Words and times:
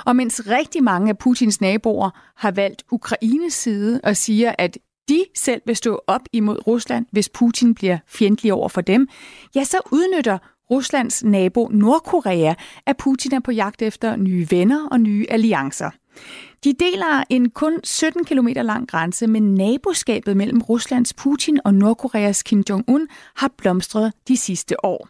Og 0.05 0.15
mens 0.15 0.41
rigtig 0.47 0.83
mange 0.83 1.09
af 1.09 1.17
Putins 1.17 1.61
naboer 1.61 2.09
har 2.35 2.52
valgt 2.52 2.83
Ukraines 2.91 3.53
side 3.53 4.02
og 4.03 4.17
siger, 4.17 4.53
at 4.57 4.77
de 5.09 5.25
selv 5.35 5.61
vil 5.65 5.75
stå 5.75 6.02
op 6.07 6.21
imod 6.33 6.67
Rusland, 6.67 7.05
hvis 7.11 7.30
Putin 7.30 7.75
bliver 7.75 7.97
fjendtlig 8.07 8.53
over 8.53 8.69
for 8.69 8.81
dem, 8.81 9.07
ja, 9.55 9.63
så 9.63 9.77
udnytter 9.91 10.38
Ruslands 10.71 11.23
nabo 11.23 11.67
Nordkorea, 11.71 12.53
at 12.85 12.97
Putin 12.97 13.33
er 13.33 13.39
på 13.39 13.52
jagt 13.52 13.81
efter 13.81 14.16
nye 14.16 14.47
venner 14.49 14.88
og 14.91 14.99
nye 14.99 15.25
alliancer. 15.30 15.89
De 16.63 16.73
deler 16.73 17.23
en 17.30 17.49
kun 17.49 17.80
17 17.84 18.26
km 18.26 18.48
lang 18.55 18.88
grænse, 18.88 19.27
men 19.27 19.54
naboskabet 19.54 20.38
mellem 20.38 20.61
Ruslands 20.61 21.14
Putin 21.14 21.59
og 21.66 21.73
Nordkoreas 21.73 22.44
Kim 22.44 22.64
Jong-un 22.70 23.08
har 23.36 23.52
blomstret 23.58 24.14
de 24.28 24.38
sidste 24.38 24.86
år. 24.86 25.08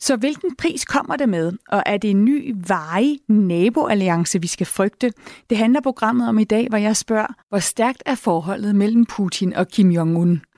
Så 0.00 0.16
hvilken 0.16 0.56
pris 0.56 0.84
kommer 0.84 1.16
det 1.16 1.28
med, 1.28 1.52
og 1.68 1.82
er 1.86 1.96
det 1.96 2.10
en 2.10 2.24
ny 2.24 2.54
varig 2.68 3.18
naboalliance, 3.28 4.40
vi 4.40 4.46
skal 4.46 4.66
frygte? 4.66 5.12
Det 5.50 5.58
handler 5.58 5.80
programmet 5.80 6.28
om 6.28 6.38
i 6.38 6.44
dag, 6.44 6.68
hvor 6.68 6.78
jeg 6.78 6.96
spørger, 6.96 7.34
hvor 7.48 7.58
stærkt 7.58 8.02
er 8.06 8.14
forholdet 8.14 8.74
mellem 8.74 9.06
Putin 9.06 9.54
og 9.54 9.68
Kim 9.68 9.90
Jong-un? 9.90 10.49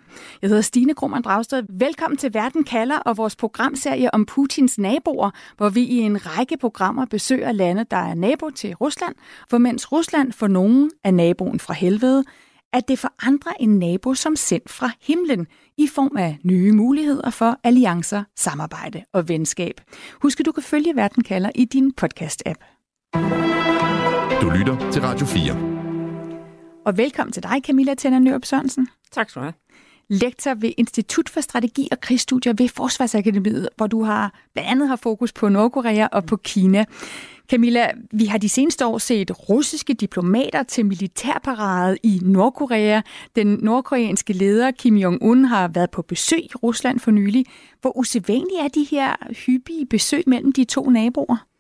Jeg 0.43 0.49
hedder 0.49 0.63
Stine 0.63 0.95
Krohmann 0.95 1.23
Dragsted. 1.23 1.63
Velkommen 1.79 2.17
til 2.17 2.35
Verden 2.35 2.65
kalder 2.65 2.99
og 2.99 3.17
vores 3.17 3.37
programserie 3.37 4.15
om 4.15 4.27
Putins 4.27 4.79
naboer, 4.79 5.31
hvor 5.57 5.69
vi 5.69 5.83
i 5.83 5.99
en 5.99 6.27
række 6.27 6.57
programmer 6.57 7.07
besøger 7.07 7.53
lande, 7.53 7.85
der 7.91 7.97
er 7.97 8.15
nabo 8.15 8.51
til 8.51 8.75
Rusland, 8.75 9.15
for 9.51 9.59
mens 9.59 9.93
Rusland 9.93 10.33
for 10.33 10.47
nogen 10.47 10.91
er 11.05 11.11
naboen 11.11 11.61
fra 11.61 11.75
helvede, 11.75 12.25
at 12.73 12.89
det 12.89 12.99
for 12.99 13.13
andre 13.27 13.63
en 13.63 13.79
nabo 13.79 14.15
som 14.15 14.37
sendt 14.37 14.71
fra 14.71 14.91
himlen 15.01 15.47
i 15.79 15.87
form 15.87 16.17
af 16.17 16.39
nye 16.45 16.73
muligheder 16.73 17.31
for 17.31 17.59
alliancer, 17.65 18.25
samarbejde 18.37 19.05
og 19.13 19.29
venskab. 19.29 19.81
Husk, 20.23 20.41
at 20.41 20.47
du 20.47 20.53
kan 20.53 20.63
følge 20.63 20.97
Verden 20.97 21.23
kalder 21.23 21.51
i 21.55 21.65
din 21.65 21.93
podcast-app. 22.01 22.65
Du 24.43 24.51
lytter 24.51 24.91
til 24.93 25.03
Radio 25.03 25.27
4. 25.27 25.73
Og 26.87 26.97
velkommen 26.97 27.33
til 27.33 27.43
dig, 27.43 27.61
Camilla 27.67 27.95
Tænder 27.95 28.19
Nørup 28.19 28.45
Sørensen. 28.45 28.89
Tak 29.13 29.31
skal 29.31 29.41
du 29.41 29.45
have 29.45 29.55
lektor 30.13 30.55
ved 30.55 30.73
Institut 30.77 31.29
for 31.29 31.41
Strategi 31.41 31.89
og 31.91 32.01
Krigsstudier 32.01 32.53
ved 32.59 32.69
Forsvarsakademiet, 32.69 33.69
hvor 33.77 33.87
du 33.87 34.03
har 34.03 34.35
blandt 34.53 34.71
andet 34.71 34.89
har 34.89 34.97
fokus 34.97 35.33
på 35.33 35.49
Nordkorea 35.49 36.07
og 36.13 36.25
på 36.25 36.37
Kina. 36.37 36.85
Camilla, 37.51 37.91
vi 38.13 38.25
har 38.25 38.39
de 38.39 38.49
seneste 38.49 38.87
år 38.87 38.99
set 38.99 39.49
russiske 39.49 39.95
diplomater 39.95 40.63
til 40.63 40.87
militærparade 40.87 41.97
i 42.03 42.21
Nordkorea. 42.23 43.01
Den 43.37 43.47
nordkoreanske 43.47 44.33
leder 44.33 44.71
Kim 44.71 44.97
Jong-un 44.97 45.47
har 45.47 45.69
været 45.69 45.91
på 45.91 46.03
besøg 46.03 46.39
i 46.39 46.55
Rusland 46.63 47.01
for 47.01 47.11
nylig. 47.11 47.47
Hvor 47.81 47.99
usædvanlige 47.99 48.61
er 48.61 48.69
de 48.69 48.87
her 48.91 49.17
hyppige 49.47 49.87
besøg 49.87 50.23
mellem 50.27 50.53
de 50.53 50.65
to 50.65 50.91
naboer? 50.91 51.52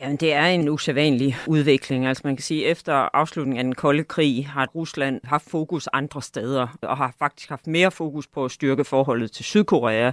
Jamen, 0.00 0.16
det 0.16 0.32
er 0.32 0.46
en 0.46 0.68
usædvanlig 0.68 1.36
udvikling. 1.46 2.06
Altså 2.06 2.20
man 2.24 2.36
kan 2.36 2.42
sige, 2.42 2.66
at 2.66 2.72
efter 2.72 2.92
afslutningen 2.92 3.58
af 3.58 3.64
den 3.64 3.74
kolde 3.74 4.04
krig 4.04 4.48
har 4.48 4.66
Rusland 4.74 5.20
haft 5.24 5.50
fokus 5.50 5.88
andre 5.92 6.22
steder, 6.22 6.66
og 6.82 6.96
har 6.96 7.14
faktisk 7.18 7.48
haft 7.48 7.66
mere 7.66 7.90
fokus 7.90 8.26
på 8.26 8.44
at 8.44 8.50
styrke 8.50 8.84
forholdet 8.84 9.32
til 9.32 9.44
Sydkorea 9.44 10.10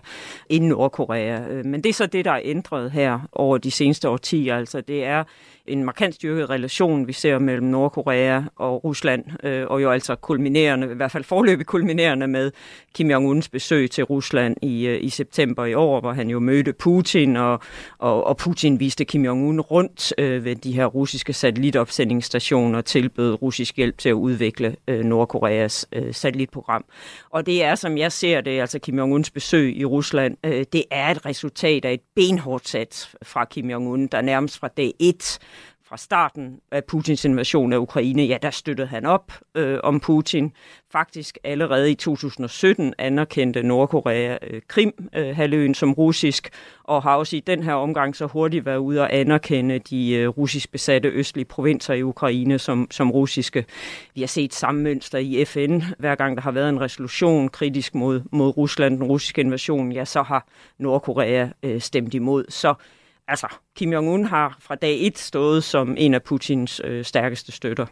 end 0.50 0.66
Nordkorea. 0.66 1.48
Øh, 1.50 1.66
men 1.66 1.84
det 1.84 1.90
er 1.90 1.94
så 1.94 2.06
det, 2.06 2.26
der 2.26 2.32
er 2.32 2.42
ændret 2.44 2.92
her 2.92 3.20
over 3.32 3.58
de 3.58 3.72
seneste 3.72 4.10
årtier. 4.10 4.58
Altså 4.58 4.82
det 4.82 5.04
er 5.04 5.24
en 5.68 5.84
markant 5.84 6.16
styrket 6.16 6.50
relation, 6.50 7.08
vi 7.08 7.14
ser 7.14 7.40
mellem 7.40 7.68
Nordkorea 7.68 8.42
og 8.56 8.84
Rusland, 8.84 9.24
øh, 9.44 9.68
og 9.68 9.82
jo 9.82 9.92
altså 9.92 10.16
kulminerende, 10.16 10.92
i 10.92 10.96
hvert 10.96 11.12
fald 11.12 11.24
forløbig 11.24 11.66
kulminerende 11.66 12.28
med 12.28 12.52
Kim 12.94 13.12
Jong-uns 13.12 13.50
besøg 13.50 13.92
til 13.92 14.04
Rusland 14.04 14.58
i, 14.62 14.88
øh, 14.88 15.04
i 15.04 15.10
september 15.10 15.66
i 15.66 15.74
år, 15.74 16.00
hvor 16.00 16.12
han 16.12 16.30
jo 16.30 16.40
mødte 16.40 16.74
Putin, 16.74 17.36
og, 17.36 17.60
og, 17.98 18.24
og 18.24 18.38
Putin 18.38 18.80
viste 18.80 19.06
Kim 19.06 19.26
Jong-un 19.26 19.60
rundt 19.60 20.14
øh, 20.18 20.46
ved 20.46 20.56
de 20.56 20.72
her 20.72 20.86
russiske 20.86 21.34
satellitopsendingsstationer, 21.34 22.82
tilbød 22.82 23.42
russisk 23.42 23.78
hjælp 23.78 23.98
til 23.98 24.10
at 24.10 24.14
udvikle 24.14 24.76
øh, 24.88 25.04
Nordkoreas 25.04 25.88
øh, 25.92 26.14
satellitprogram. 26.14 26.86
Og 27.30 27.46
det 27.46 27.64
er, 27.64 27.76
som 27.76 27.98
jeg 27.98 28.12
ser 28.12 28.42
det, 28.42 28.60
altså 28.60 28.80
Kim 28.80 29.00
Jong-uns 29.00 29.30
besøg 29.34 29.78
i 29.78 29.86
Rusland, 29.86 30.38
øh, 30.46 30.66
det 30.74 30.84
er 30.92 31.12
et 31.12 31.26
resultat 31.26 31.86
af 31.86 31.94
et 31.94 32.02
benhårdt 32.16 32.68
sats 32.68 33.16
fra 33.24 33.46
Kim 33.46 33.70
Jong-un, 33.70 34.08
der 34.12 34.22
nærmest 34.22 34.60
fra 34.60 34.68
dag 34.68 34.94
1 35.00 35.40
fra 35.96 36.00
starten 36.00 36.60
af 36.72 36.84
Putins 36.84 37.26
invasion 37.26 37.74
af 37.74 37.78
Ukraine, 37.78 38.24
ja, 38.24 38.38
der 38.42 38.50
støttede 38.50 38.88
han 38.88 39.06
op 39.06 39.32
øh, 39.56 39.80
om 39.84 40.00
Putin. 40.00 40.52
Faktisk 40.92 41.38
allerede 41.44 41.92
i 41.92 41.96
2017 41.96 42.94
anerkendte 42.98 43.64
Nordkorea 43.64 44.38
øh, 44.42 44.62
Krim-halvøen 44.68 45.70
øh, 45.70 45.76
som 45.76 45.94
russisk, 45.94 46.50
og 46.84 47.04
har 47.04 47.16
også 47.16 47.36
i 47.36 47.40
den 47.40 47.64
her 47.64 47.74
omgang 47.74 48.16
så 48.16 48.26
hurtigt 48.26 48.66
været 48.66 48.78
ude 48.78 49.02
og 49.02 49.16
anerkende 49.16 49.80
de 49.80 50.14
øh, 50.14 50.28
russisk 50.28 50.72
besatte 50.72 51.10
østlige 51.10 51.46
provinser 51.46 51.94
i 51.94 52.04
Ukraine 52.04 52.60
som, 52.60 52.88
som 52.92 53.12
russiske. 53.12 53.66
Vi 54.16 54.22
har 54.22 54.28
set 54.28 54.54
samme 54.54 54.82
mønster 54.82 55.18
i 55.18 55.46
FN. 55.46 55.82
Hver 56.00 56.16
gang 56.16 56.38
der 56.38 56.42
har 56.42 56.52
været 56.52 56.70
en 56.70 56.82
resolution 56.82 57.50
kritisk 57.50 57.96
mod, 57.96 58.22
mod 58.32 58.58
Rusland, 58.58 58.98
den 58.98 59.04
russiske 59.04 59.42
invasion, 59.42 59.92
ja, 59.92 60.06
så 60.06 60.22
har 60.22 60.48
Nordkorea 60.78 61.48
øh, 61.64 61.82
stemt 61.82 62.14
imod. 62.14 62.46
Så 62.50 62.74
altså, 63.28 63.48
Kim 63.76 63.94
Jong-un 63.94 64.26
har 64.26 64.58
fra 64.60 64.76
dag 64.76 65.08
et 65.08 65.18
stået 65.18 65.64
som 65.64 65.96
en 65.98 66.14
af 66.14 66.24
Putins 66.24 66.82
øh, 66.84 67.06
stærkeste 67.06 67.52
støtter. 67.52 67.86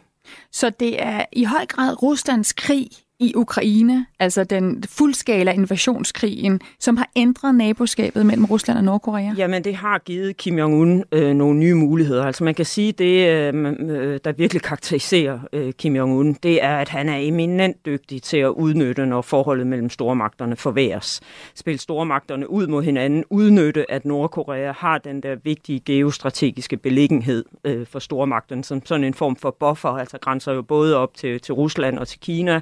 Så 0.52 0.70
det 0.70 1.02
er 1.02 1.24
i 1.32 1.44
høj 1.44 1.66
grad 1.66 2.02
Ruslands 2.02 2.52
krig 2.52 2.88
i 3.24 3.32
Ukraine, 3.36 4.06
altså 4.18 4.44
den 4.44 4.84
fuldskala 4.88 5.52
invasionskrigen, 5.52 6.60
som 6.80 6.96
har 6.96 7.10
ændret 7.16 7.54
naboskabet 7.54 8.26
mellem 8.26 8.44
Rusland 8.44 8.78
og 8.78 8.84
Nordkorea? 8.84 9.34
Jamen, 9.36 9.64
det 9.64 9.76
har 9.76 9.98
givet 9.98 10.36
Kim 10.36 10.58
Jong-un 10.58 11.02
øh, 11.12 11.34
nogle 11.34 11.58
nye 11.58 11.74
muligheder. 11.74 12.24
Altså 12.24 12.44
man 12.44 12.54
kan 12.54 12.64
sige, 12.64 12.92
det 12.92 13.28
øh, 13.28 13.74
øh 13.80 14.20
der 14.24 14.32
virkelig 14.32 14.62
karakteriserer 14.62 15.38
øh, 15.52 15.72
Kim 15.72 15.96
Jong-un, 15.96 16.34
det 16.42 16.64
er, 16.64 16.76
at 16.76 16.88
han 16.88 17.08
er 17.08 17.16
eminent 17.16 17.86
dygtig 17.86 18.22
til 18.22 18.36
at 18.36 18.48
udnytte, 18.48 19.06
når 19.06 19.22
forholdet 19.22 19.66
mellem 19.66 19.90
stormagterne 19.90 20.56
forværes. 20.56 21.20
Spil 21.54 21.78
stormagterne 21.78 22.50
ud 22.50 22.66
mod 22.66 22.82
hinanden, 22.82 23.24
udnytte, 23.30 23.90
at 23.90 24.04
Nordkorea 24.04 24.72
har 24.72 24.98
den 24.98 25.22
der 25.22 25.36
vigtige 25.44 25.80
geostrategiske 25.80 26.76
beliggenhed 26.76 27.44
øh, 27.64 27.86
for 27.86 27.98
stormagterne, 27.98 28.64
som 28.64 28.86
sådan 28.86 29.04
en 29.04 29.14
form 29.14 29.36
for 29.36 29.56
buffer, 29.60 29.88
altså 29.88 30.18
grænser 30.18 30.52
jo 30.52 30.62
både 30.62 30.96
op 30.96 31.14
til, 31.14 31.40
til 31.40 31.54
Rusland 31.54 31.98
og 31.98 32.08
til 32.08 32.20
Kina, 32.20 32.60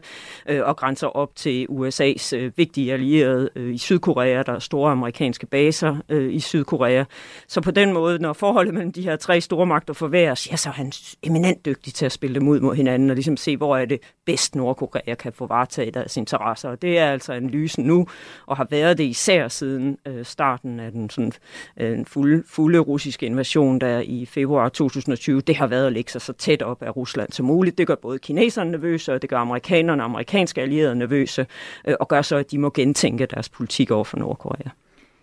øh, 0.53 0.69
og 0.69 0.77
grænser 0.77 1.07
op 1.07 1.37
til 1.37 1.67
USA's 1.71 2.37
øh, 2.37 2.53
vigtige 2.57 2.93
allierede 2.93 3.51
øh, 3.57 3.75
i 3.75 3.79
Sydkorea. 3.79 4.43
Der 4.43 4.53
er 4.53 4.59
store 4.59 4.93
amerikanske 4.93 5.47
baser 5.47 5.97
øh, 6.09 6.35
i 6.35 6.41
Sydkorea. 6.41 7.05
Så 7.49 7.61
på 7.61 7.71
den 7.71 7.93
måde, 7.93 8.19
når 8.19 8.33
forholdet 8.33 8.75
mellem 8.75 8.93
de 8.93 9.03
her 9.03 9.17
tre 9.17 9.41
store 9.41 9.67
magter 9.67 9.95
forværres, 9.95 10.51
ja, 10.51 10.57
så 10.57 10.69
er 10.69 10.73
han 10.73 10.93
eminent 11.23 11.67
dygtig 11.67 11.95
til 11.95 12.07
at 12.07 12.13
spille 12.13 12.35
dem 12.35 12.49
ud 12.49 12.61
mod 12.61 12.75
hinanden 12.75 13.11
og 13.11 13.17
ligesom 13.17 13.37
se, 13.37 13.57
hvor 13.57 13.77
er 13.77 13.85
det 13.85 14.01
bedst 14.27 14.55
Nordkorea 14.55 15.15
kan 15.15 15.33
få 15.33 15.47
varetaget 15.47 15.95
deres 15.95 16.17
interesser. 16.17 16.69
Og 16.69 16.83
det 16.83 16.99
er 16.99 17.07
altså 17.07 17.33
en 17.33 17.51
lyse 17.51 17.83
nu, 17.83 18.07
og 18.47 18.57
har 18.57 18.67
været 18.71 18.99
det 18.99 19.05
især 19.05 19.49
siden 19.49 19.99
øh, 20.07 20.25
starten 20.25 20.81
af 20.81 20.93
den 20.93 21.11
sådan, 21.11 21.33
øh, 21.77 22.07
fulde, 22.07 22.43
fulde 22.47 22.79
russiske 22.79 23.27
invasion 23.27 23.79
der 23.79 24.01
i 24.01 24.27
februar 24.27 24.69
2020. 24.69 25.41
Det 25.41 25.57
har 25.57 25.67
været 25.67 25.87
at 25.87 25.93
lægge 25.93 26.11
sig 26.11 26.21
så 26.21 26.33
tæt 26.33 26.63
op 26.63 26.83
af 26.83 26.97
Rusland 26.97 27.33
som 27.33 27.47
muligt. 27.47 27.79
Det 27.79 27.87
gør 27.87 27.95
både 27.95 28.19
kineserne 28.19 28.71
nervøse, 28.71 29.13
og 29.13 29.23
det 29.23 29.31
gør 29.31 29.39
amerikanerne 29.39 30.03
og 30.03 30.11
amerikanske 30.33 30.61
allierede 30.61 30.95
nervøse, 30.95 31.47
øh, 31.89 31.95
og 32.01 32.09
gør 32.09 32.23
så, 32.23 32.37
at 32.37 32.51
de 32.51 32.59
må 32.59 32.71
gentænke 32.71 33.27
deres 33.27 33.49
politik 33.49 33.91
over 33.91 34.05
for 34.05 34.17
Nordkorea. 34.17 34.71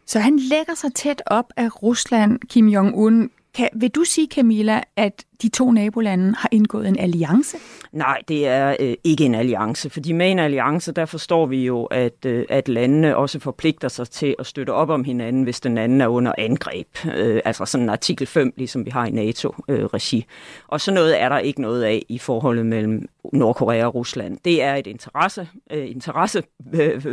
Så 0.06 0.19
han 0.19 0.39
lægger 0.39 0.75
sig 0.75 0.94
tæt 0.94 1.21
op 1.25 1.53
af 1.57 1.83
Rusland, 1.83 2.39
Kim 2.50 2.67
Jong-un. 2.67 3.29
Kan, 3.53 3.69
vil 3.75 3.89
du 3.89 4.03
sige, 4.03 4.27
Camilla, 4.27 4.81
at 4.95 5.25
de 5.41 5.50
to 5.50 5.71
nabolande 5.71 6.33
har 6.38 6.50
indgået 6.51 6.88
en 6.88 7.00
alliance? 7.00 7.57
Nej, 7.91 8.21
det 8.27 8.47
er 8.47 8.75
øh, 8.80 8.94
ikke 9.03 9.25
en 9.25 9.36
alliance, 9.36 9.89
fordi 9.89 10.12
med 10.12 10.31
en 10.31 10.39
alliance, 10.39 10.91
der 10.91 11.06
forstår 11.06 11.45
vi 11.45 11.65
jo, 11.65 11.86
at, 11.86 12.25
øh, 12.25 12.45
at 12.50 12.68
landene 12.68 13.18
også 13.18 13.39
forpligter 13.39 13.88
sig 13.88 14.09
til 14.09 14.36
at 14.39 14.45
støtte 14.45 14.71
op 14.71 14.89
om 14.89 15.03
hinanden, 15.03 15.44
hvis 15.44 15.59
den 15.59 15.77
anden 15.77 16.01
er 16.01 16.07
under 16.07 16.33
angreb. 16.38 16.88
Øh, 17.15 17.41
altså 17.45 17.65
sådan 17.65 17.83
en 17.83 17.89
artikel 17.89 18.27
5, 18.27 18.53
ligesom 18.57 18.86
vi 18.86 18.89
har 18.89 19.06
i 19.06 19.12
NATO-regi. 19.12 20.18
Øh, 20.18 20.24
og 20.68 20.81
så 20.81 20.91
noget 20.91 21.21
er 21.21 21.30
der 21.30 21.39
ikke 21.39 21.62
noget 21.62 21.83
af 21.83 22.06
i 22.09 22.18
forholdet 22.18 22.65
mellem 22.65 23.09
Nordkorea 23.33 23.85
og 23.85 23.95
Rusland. 23.95 24.38
Det 24.45 24.63
er 24.63 24.75
et 24.75 24.88
interesse, 24.88 25.47
øh, 25.71 25.89
interesse 25.89 26.44
øh, 26.74 27.06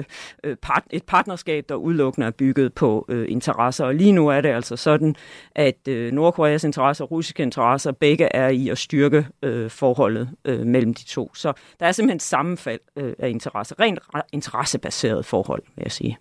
øh, 0.44 0.56
part, 0.56 0.82
et 0.90 1.02
partnerskab, 1.02 1.64
der 1.68 1.74
udelukkende 1.74 2.26
er 2.26 2.30
bygget 2.30 2.74
på 2.74 3.06
øh, 3.08 3.26
interesser. 3.28 3.84
Og 3.84 3.94
lige 3.94 4.12
nu 4.12 4.28
er 4.28 4.40
det 4.40 4.48
altså 4.48 4.76
sådan, 4.76 5.16
at 5.54 5.88
øh, 5.88 6.12
Nordkoreas 6.12 6.64
interesser 6.64 7.04
og 7.04 7.10
russiske 7.10 7.42
interesser 7.42 7.92
begge 7.92 8.15
er 8.24 8.48
i 8.48 8.68
at 8.68 8.78
styrke 8.78 9.26
øh, 9.42 9.70
forholdet 9.70 10.30
øh, 10.44 10.66
mellem 10.66 10.94
de 10.94 11.04
to. 11.04 11.34
Så 11.34 11.52
der 11.80 11.86
er 11.86 11.92
simpelthen 11.92 12.20
sammenfald 12.20 12.80
øh, 12.96 13.12
af 13.18 13.28
interesser. 13.28 13.80
Rent 13.80 13.98
interessebaseret 14.32 15.26
forhold, 15.26 15.62
vil 15.76 15.82
jeg 15.82 15.92
sige. 15.92 16.18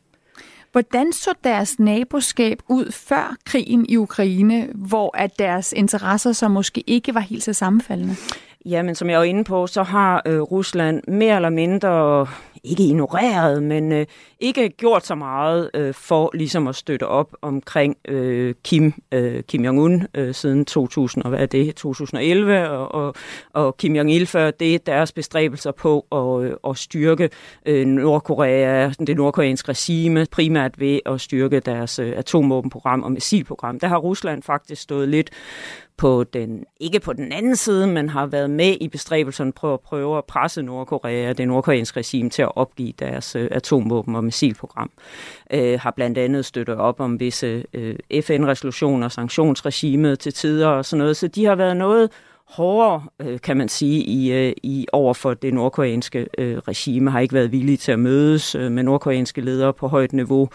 Hvordan 0.72 1.14
så 1.14 1.30
deres 1.44 1.80
naboskab 1.80 2.60
ud 2.70 2.92
før 2.92 3.36
krigen 3.46 3.86
i 3.90 3.98
Ukraine, 3.98 4.70
hvor 4.74 5.18
at 5.18 5.40
deres 5.40 5.74
interesser 5.74 6.32
så 6.32 6.48
måske 6.48 6.84
ikke 6.88 7.14
var 7.14 7.20
helt 7.20 7.44
så 7.44 7.54
sammenfaldende? 7.54 8.16
Ja, 8.66 8.82
men 8.82 8.96
som 8.96 9.10
jeg 9.10 9.20
var 9.20 9.24
inde 9.24 9.44
på, 9.44 9.68
så 9.68 9.84
har 9.84 10.22
øh, 10.26 10.42
Rusland 10.42 11.02
mere 11.08 11.36
eller 11.36 11.50
mindre 11.50 12.28
ikke 12.66 12.84
ignoreret, 12.84 13.64
men 13.64 13.92
øh, 13.92 14.06
ikke 14.40 14.70
gjort 14.70 15.06
så 15.06 15.16
meget 15.16 15.70
øh, 15.74 15.94
for 15.94 16.32
ligesom 16.34 16.68
at 16.68 16.76
støtte 16.76 17.08
op 17.08 17.36
omkring 17.42 17.98
øh, 18.08 18.56
Kim, 18.64 18.94
øh, 19.12 19.44
Kim 19.44 19.66
Jong-un 19.66 20.06
øh, 20.16 20.34
siden 20.34 20.66
2000, 20.66 21.24
og 21.24 21.30
hvad 21.30 21.40
er 21.40 21.46
det, 21.46 21.76
2011, 21.76 22.70
og, 22.70 22.96
og, 22.96 23.16
og 23.54 23.78
Kim 23.78 23.96
Jong-il 23.96 24.26
før 24.26 24.52
det 24.52 24.88
deres 24.88 25.12
bestræbelser 25.12 25.72
på 25.72 26.06
at, 26.12 26.50
øh, 26.50 26.58
at 26.70 26.78
styrke 26.78 27.30
øh, 27.66 27.86
Nordkorea, 27.86 28.90
det 28.90 29.18
nordkoreanske 29.18 29.70
regime, 29.70 30.26
primært 30.32 30.80
ved 30.80 31.00
at 31.06 31.22
styrke 31.22 31.60
deres 31.60 32.00
øh, 32.00 32.14
atomvåbenprogram 32.18 33.04
og 33.04 33.12
missilprogram. 33.12 33.80
Der 33.80 33.88
har 33.88 33.98
Rusland 33.98 34.44
faktisk 34.44 34.82
stået 34.82 35.10
lidt 35.10 35.30
på 35.98 36.24
den, 36.24 36.66
ikke 36.80 37.00
på 37.00 37.14
den 37.14 37.32
anden 37.32 37.56
side, 37.56 37.88
men 37.88 38.10
har 38.10 38.26
været 38.26 38.50
med 38.50 38.78
i 38.82 38.88
bestræbelserne 38.88 39.52
på 39.52 39.74
at 39.74 39.80
prøve 39.80 40.18
at 40.18 40.26
presse 40.26 40.62
Nordkorea, 40.62 41.34
det 41.34 41.48
nordkoreanske 41.48 42.00
regime, 42.00 42.30
til 42.30 42.42
at 42.42 42.52
opgive 42.56 42.94
deres 43.00 43.36
øh, 43.36 43.48
atomvåben- 43.52 44.16
og 44.16 44.24
missilprogram. 44.24 44.92
Øh, 45.52 45.80
har 45.80 45.92
blandt 45.92 46.18
andet 46.18 46.46
støttet 46.46 46.76
op 46.76 47.00
om 47.00 47.20
visse 47.20 47.66
øh, 47.74 47.96
FN-resolutioner, 48.22 49.10
sanktionsregimet 49.10 50.20
til 50.20 50.34
tider 50.34 50.68
og 50.68 50.86
sådan 50.86 51.00
noget, 51.00 51.18
så 51.18 51.28
de 51.28 51.46
har 51.46 51.56
været 51.56 51.78
noget 51.78 52.10
hårdere, 52.48 53.04
øh, 53.22 53.40
kan 53.42 53.58
man 53.58 53.70
sige, 53.70 54.04
i, 54.04 54.32
øh, 54.32 54.54
i 54.64 54.88
over 54.94 55.14
for 55.14 55.34
det 55.34 55.54
nordkoreanske 55.54 56.28
øh, 56.38 56.58
regime, 56.58 57.12
har 57.12 57.20
ikke 57.20 57.34
været 57.34 57.52
villige 57.52 57.78
til 57.78 57.92
at 57.92 58.00
mødes 58.00 58.56
øh, 58.56 58.72
med 58.72 58.84
nordkoreanske 58.84 59.42
ledere 59.42 59.74
på 59.74 59.88
højt 59.88 60.14
niveau, 60.14 60.50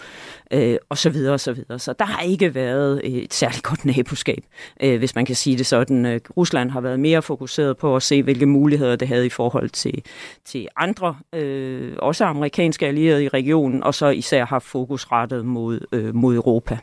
øh, 0.51 0.77
og 0.89 0.99
så 0.99 1.11
videre 1.11 1.35
og 1.35 1.41
så 1.41 1.53
videre. 1.53 1.79
Så 1.79 1.93
der 1.93 2.05
har 2.05 2.23
ikke 2.23 2.55
været 2.55 3.01
øh, 3.05 3.11
et 3.11 3.35
særligt 3.35 3.63
godt 3.63 3.85
naboskab, 3.85 4.45
øh, 4.83 4.99
hvis 4.99 5.15
man 5.15 5.25
kan 5.25 5.35
sige 5.35 5.59
det 5.59 5.67
sådan. 5.67 6.07
Øh, 6.07 6.21
Rusland 6.37 6.71
har 6.71 6.81
været 6.81 7.01
mere 7.01 7.23
fokuseret 7.23 7.77
på 7.77 7.97
at 7.97 8.03
se, 8.03 8.23
hvilke 8.23 8.47
muligheder 8.47 8.97
det 8.97 9.09
havde 9.09 9.27
i 9.27 9.31
forhold 9.31 9.71
til, 9.71 10.05
til 10.45 10.69
andre, 10.77 11.17
øh, 11.35 11.93
også 11.99 12.25
amerikanske 12.25 12.87
allierede 12.87 13.25
i 13.25 13.29
regionen, 13.29 13.83
og 13.83 13.95
så 13.95 14.09
især 14.09 14.45
har 14.45 14.59
fokus 14.59 15.13
rettet 15.13 15.45
mod, 15.45 15.81
øh, 15.93 16.15
mod 16.15 16.35
Europa. 16.35 16.79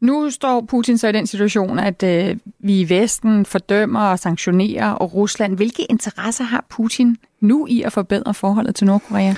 Nu 0.00 0.30
står 0.30 0.64
Putin 0.68 0.98
så 0.98 1.08
i 1.08 1.12
den 1.12 1.26
situation, 1.26 1.78
at 1.78 2.02
øh, 2.02 2.36
vi 2.58 2.80
i 2.80 2.88
Vesten 2.88 3.46
fordømmer 3.46 4.00
og 4.00 4.18
sanktionerer 4.18 4.90
og 4.90 5.14
Rusland. 5.14 5.56
Hvilke 5.56 5.84
interesser 5.90 6.44
har 6.44 6.64
Putin 6.70 7.16
nu 7.40 7.66
i 7.66 7.82
at 7.82 7.92
forbedre 7.92 8.34
forholdet 8.34 8.74
til 8.74 8.86
Nordkorea? 8.86 9.34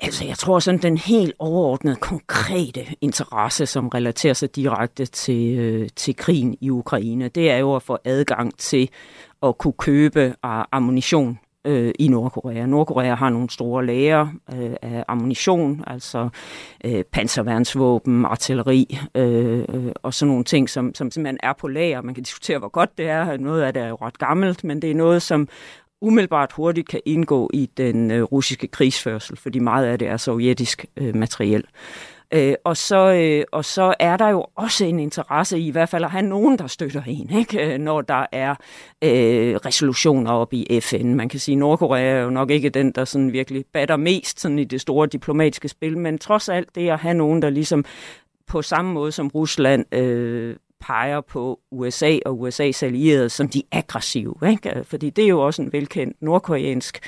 Altså, 0.00 0.24
jeg 0.24 0.38
tror 0.38 0.58
sådan, 0.58 0.82
den 0.82 0.98
helt 0.98 1.34
overordnede, 1.38 1.96
konkrete 1.96 2.86
interesse, 3.00 3.66
som 3.66 3.88
relaterer 3.88 4.34
sig 4.34 4.56
direkte 4.56 5.06
til, 5.06 5.58
øh, 5.58 5.88
til 5.96 6.16
krigen 6.16 6.56
i 6.60 6.70
Ukraine, 6.70 7.28
det 7.28 7.50
er 7.50 7.56
jo 7.56 7.76
at 7.76 7.82
få 7.82 7.98
adgang 8.04 8.58
til 8.58 8.88
at 9.42 9.58
kunne 9.58 9.72
købe 9.72 10.34
ah, 10.42 10.64
ammunition 10.72 11.38
øh, 11.68 11.92
i 11.98 12.08
Nordkorea. 12.08 12.66
Nordkorea 12.66 13.14
har 13.14 13.30
nogle 13.30 13.50
store 13.50 13.86
lager 13.86 14.28
øh, 14.54 14.70
af 14.82 15.04
ammunition, 15.08 15.84
altså 15.86 16.28
øh, 16.84 17.04
panserværnsvåben, 17.12 18.24
artilleri 18.24 18.98
øh, 19.14 19.64
øh, 19.68 19.92
og 20.02 20.14
sådan 20.14 20.30
nogle 20.30 20.44
ting, 20.44 20.70
som, 20.70 20.94
som 20.94 21.10
simpelthen 21.10 21.38
er 21.42 21.52
på 21.52 21.68
lager. 21.68 22.02
Man 22.02 22.14
kan 22.14 22.24
diskutere, 22.24 22.58
hvor 22.58 22.68
godt 22.68 22.98
det 22.98 23.08
er. 23.08 23.36
Noget 23.36 23.62
af 23.62 23.74
det 23.74 23.82
er 23.82 23.88
jo 23.88 23.98
ret 24.02 24.18
gammelt, 24.18 24.64
men 24.64 24.82
det 24.82 24.90
er 24.90 24.94
noget, 24.94 25.22
som 25.22 25.48
umiddelbart 26.00 26.52
hurtigt 26.52 26.88
kan 26.88 27.00
indgå 27.04 27.50
i 27.54 27.70
den 27.76 28.10
øh, 28.10 28.22
russiske 28.22 28.66
krigsførsel, 28.66 29.36
fordi 29.36 29.58
meget 29.58 29.86
af 29.86 29.98
det 29.98 30.08
er 30.08 30.16
sovjetisk 30.16 30.86
øh, 30.96 31.16
materiel. 31.16 31.64
Øh, 32.34 32.54
og, 32.64 32.76
så, 32.76 33.12
øh, 33.12 33.44
og 33.52 33.64
så 33.64 33.94
er 34.00 34.16
der 34.16 34.28
jo 34.28 34.46
også 34.54 34.84
en 34.84 35.00
interesse 35.00 35.58
i, 35.58 35.66
i 35.66 35.70
hvert 35.70 35.88
fald 35.88 36.04
at 36.04 36.10
have 36.10 36.26
nogen, 36.26 36.58
der 36.58 36.66
støtter 36.66 37.02
en, 37.06 37.30
ikke? 37.38 37.74
Øh, 37.74 37.78
når 37.78 38.00
der 38.00 38.26
er 38.32 38.50
øh, 39.04 39.56
resolutioner 39.56 40.32
op 40.32 40.52
i 40.52 40.80
FN. 40.80 41.14
Man 41.14 41.28
kan 41.28 41.40
sige, 41.40 41.54
at 41.54 41.58
Nordkorea 41.58 42.02
er 42.02 42.22
jo 42.22 42.30
nok 42.30 42.50
ikke 42.50 42.68
den, 42.68 42.92
der 42.92 43.04
sådan 43.04 43.32
virkelig 43.32 43.64
batter 43.72 43.96
mest 43.96 44.40
sådan 44.40 44.58
i 44.58 44.64
det 44.64 44.80
store 44.80 45.06
diplomatiske 45.06 45.68
spil, 45.68 45.98
men 45.98 46.18
trods 46.18 46.48
alt 46.48 46.74
det 46.74 46.88
at 46.88 46.98
have 46.98 47.14
nogen, 47.14 47.42
der 47.42 47.50
ligesom 47.50 47.84
på 48.46 48.62
samme 48.62 48.92
måde 48.92 49.12
som 49.12 49.28
Rusland 49.28 49.94
øh, 49.94 50.56
peger 50.80 51.20
på 51.20 51.60
USA 51.70 52.18
og 52.26 52.48
USA's 52.48 52.84
allierede 52.84 53.28
som 53.28 53.48
de 53.48 53.62
aggressive. 53.72 54.34
Ikke? 54.50 54.84
Fordi 54.84 55.10
det 55.10 55.24
er 55.24 55.28
jo 55.28 55.40
også 55.40 55.62
en 55.62 55.72
velkendt 55.72 56.22
nordkoreansk 56.22 56.98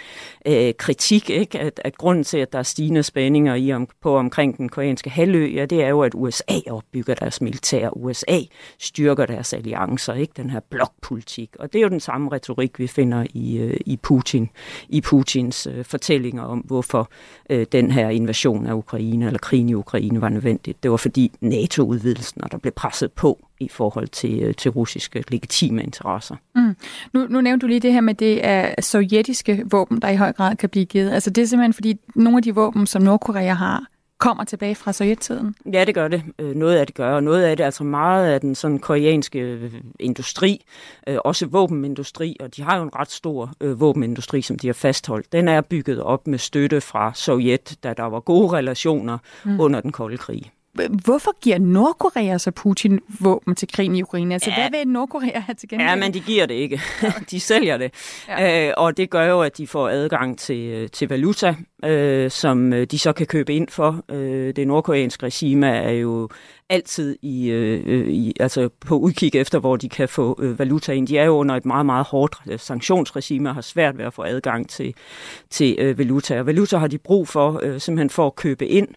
øh, 0.46 0.74
kritik, 0.78 1.30
ikke? 1.30 1.58
At, 1.58 1.80
at 1.84 1.98
grunden 1.98 2.24
til, 2.24 2.38
at 2.38 2.52
der 2.52 2.58
er 2.58 2.62
stigende 2.62 3.02
spændinger 3.02 3.54
i 3.54 3.72
om, 3.72 3.88
på 4.02 4.16
omkring 4.16 4.58
den 4.58 4.68
koreanske 4.68 5.10
halvø, 5.10 5.46
ja, 5.46 5.64
det 5.64 5.84
er 5.84 5.88
jo, 5.88 6.00
at 6.00 6.12
USA 6.14 6.58
opbygger 6.70 7.14
deres 7.14 7.40
militær. 7.40 7.90
USA 7.96 8.38
styrker 8.78 9.26
deres 9.26 9.52
alliancer, 9.52 10.14
ikke? 10.14 10.32
den 10.36 10.50
her 10.50 10.60
blokpolitik. 10.70 11.56
Og 11.58 11.72
det 11.72 11.78
er 11.78 11.82
jo 11.82 11.88
den 11.88 12.00
samme 12.00 12.32
retorik, 12.32 12.78
vi 12.78 12.86
finder 12.86 13.26
i, 13.34 13.58
øh, 13.58 13.76
i 13.86 13.96
Putin, 13.96 14.50
i 14.88 15.00
Putins 15.00 15.66
øh, 15.66 15.84
fortællinger 15.84 16.42
om, 16.42 16.58
hvorfor 16.58 17.10
øh, 17.50 17.66
den 17.72 17.90
her 17.90 18.08
invasion 18.08 18.66
af 18.66 18.74
Ukraine, 18.74 19.26
eller 19.26 19.38
krigen 19.38 19.68
i 19.68 19.74
Ukraine, 19.74 20.20
var 20.20 20.28
nødvendigt. 20.28 20.82
Det 20.82 20.90
var 20.90 20.96
fordi 20.96 21.32
NATO-udvidelsen, 21.40 22.44
og 22.44 22.52
der 22.52 22.58
blev 22.58 22.72
presset 22.72 23.12
på 23.12 23.38
i 23.60 23.68
forhold 23.68 24.08
til, 24.08 24.42
øh, 24.42 24.54
til 24.54 24.70
russiske 24.70 25.24
legitime 25.28 25.82
interesser. 25.82 26.36
Mm. 26.54 26.76
Nu, 27.12 27.26
nu 27.26 27.40
nævnte 27.40 27.64
du 27.64 27.68
lige 27.68 27.80
det 27.80 27.92
her 27.92 28.00
med, 28.00 28.14
det 28.14 28.46
er 28.46 28.74
sovjetiske 28.80 29.62
våben, 29.70 30.02
der 30.02 30.08
i 30.08 30.16
høj 30.16 30.32
grad 30.32 30.56
kan 30.56 30.68
blive 30.68 30.84
givet. 30.84 31.10
Altså 31.10 31.30
det 31.30 31.42
er 31.42 31.46
simpelthen 31.46 31.72
fordi 31.72 31.98
nogle 32.14 32.36
af 32.36 32.42
de 32.42 32.54
våben, 32.54 32.86
som 32.86 33.02
Nordkorea 33.02 33.52
har, 33.54 33.84
kommer 34.18 34.44
tilbage 34.44 34.74
fra 34.74 34.92
sovjettiden? 34.92 35.54
Ja, 35.72 35.84
det 35.84 35.94
gør 35.94 36.08
det. 36.08 36.22
Øh, 36.38 36.54
noget 36.54 36.76
af 36.76 36.86
det 36.86 36.94
gør, 36.94 37.14
og 37.14 37.22
noget 37.22 37.42
af 37.42 37.56
det, 37.56 37.64
altså 37.64 37.84
meget 37.84 38.26
af 38.26 38.40
den 38.40 38.54
sådan 38.54 38.78
koreanske 38.78 39.38
øh, 39.38 39.72
industri, 40.00 40.64
også 41.06 41.46
våbenindustri, 41.46 42.36
og 42.40 42.56
de 42.56 42.62
har 42.62 42.76
jo 42.76 42.82
en 42.82 42.90
ret 42.96 43.10
stor 43.10 43.52
våbenindustri, 43.74 44.42
som 44.42 44.58
de 44.58 44.66
har 44.66 44.74
fastholdt. 44.74 45.32
Den 45.32 45.48
er 45.48 45.60
bygget 45.60 46.02
op 46.02 46.26
med 46.26 46.38
støtte 46.38 46.80
fra 46.80 47.12
Sovjet, 47.14 47.76
da 47.82 47.94
der 47.96 48.04
var 48.04 48.20
gode 48.20 48.52
relationer 48.52 49.18
mm. 49.44 49.60
under 49.60 49.80
den 49.80 49.92
kolde 49.92 50.16
krig. 50.16 50.50
Hvorfor 50.74 51.40
giver 51.40 51.58
Nordkorea 51.58 52.38
så 52.38 52.50
Putin 52.50 53.00
våben 53.20 53.54
til 53.54 53.68
krigen 53.72 53.96
i 53.96 54.02
Ukraine? 54.02 54.34
Altså, 54.34 54.50
ja. 54.50 54.56
hvad 54.56 54.78
vil 54.78 54.88
Nordkorea 54.88 55.38
have 55.38 55.54
til 55.54 55.68
gengæld? 55.68 55.88
Ja, 55.88 55.96
men 55.96 56.14
de 56.14 56.20
giver 56.20 56.46
det 56.46 56.54
ikke. 56.54 56.80
de 57.30 57.40
sælger 57.40 57.76
det. 57.76 57.94
Ja. 58.28 58.68
Øh, 58.68 58.74
og 58.76 58.96
det 58.96 59.10
gør 59.10 59.24
jo, 59.24 59.40
at 59.40 59.58
de 59.58 59.66
får 59.66 59.88
adgang 59.88 60.38
til, 60.38 60.60
øh, 60.60 60.88
til 60.88 61.08
valuta, 61.08 61.54
øh, 61.84 62.30
som 62.30 62.72
øh, 62.72 62.86
de 62.86 62.98
så 62.98 63.12
kan 63.12 63.26
købe 63.26 63.54
ind 63.54 63.68
for. 63.68 64.04
Øh, 64.10 64.56
det 64.56 64.66
nordkoreanske 64.66 65.26
regime 65.26 65.66
er 65.66 65.90
jo 65.90 66.28
altid 66.68 67.16
i, 67.22 67.50
øh, 67.50 68.08
i, 68.08 68.32
altså 68.40 68.68
på 68.80 68.98
udkig 68.98 69.34
efter, 69.34 69.58
hvor 69.58 69.76
de 69.76 69.88
kan 69.88 70.08
få 70.08 70.38
øh, 70.42 70.58
valuta 70.58 70.92
ind. 70.92 71.06
De 71.06 71.18
er 71.18 71.24
jo 71.24 71.32
under 71.32 71.56
et 71.56 71.64
meget, 71.64 71.86
meget 71.86 72.06
hårdt 72.06 72.36
sanktionsregime 72.62 73.48
og 73.48 73.54
har 73.54 73.62
svært 73.62 73.98
ved 73.98 74.04
at 74.04 74.14
få 74.14 74.22
adgang 74.22 74.68
til, 74.68 74.94
til 75.50 75.76
øh, 75.78 75.98
valuta. 75.98 76.38
Og 76.38 76.46
valuta 76.46 76.76
har 76.76 76.86
de 76.86 76.98
brug 76.98 77.28
for, 77.28 77.60
øh, 77.62 77.80
simpelthen 77.80 78.10
for 78.10 78.26
at 78.26 78.34
købe 78.34 78.66
ind 78.66 78.88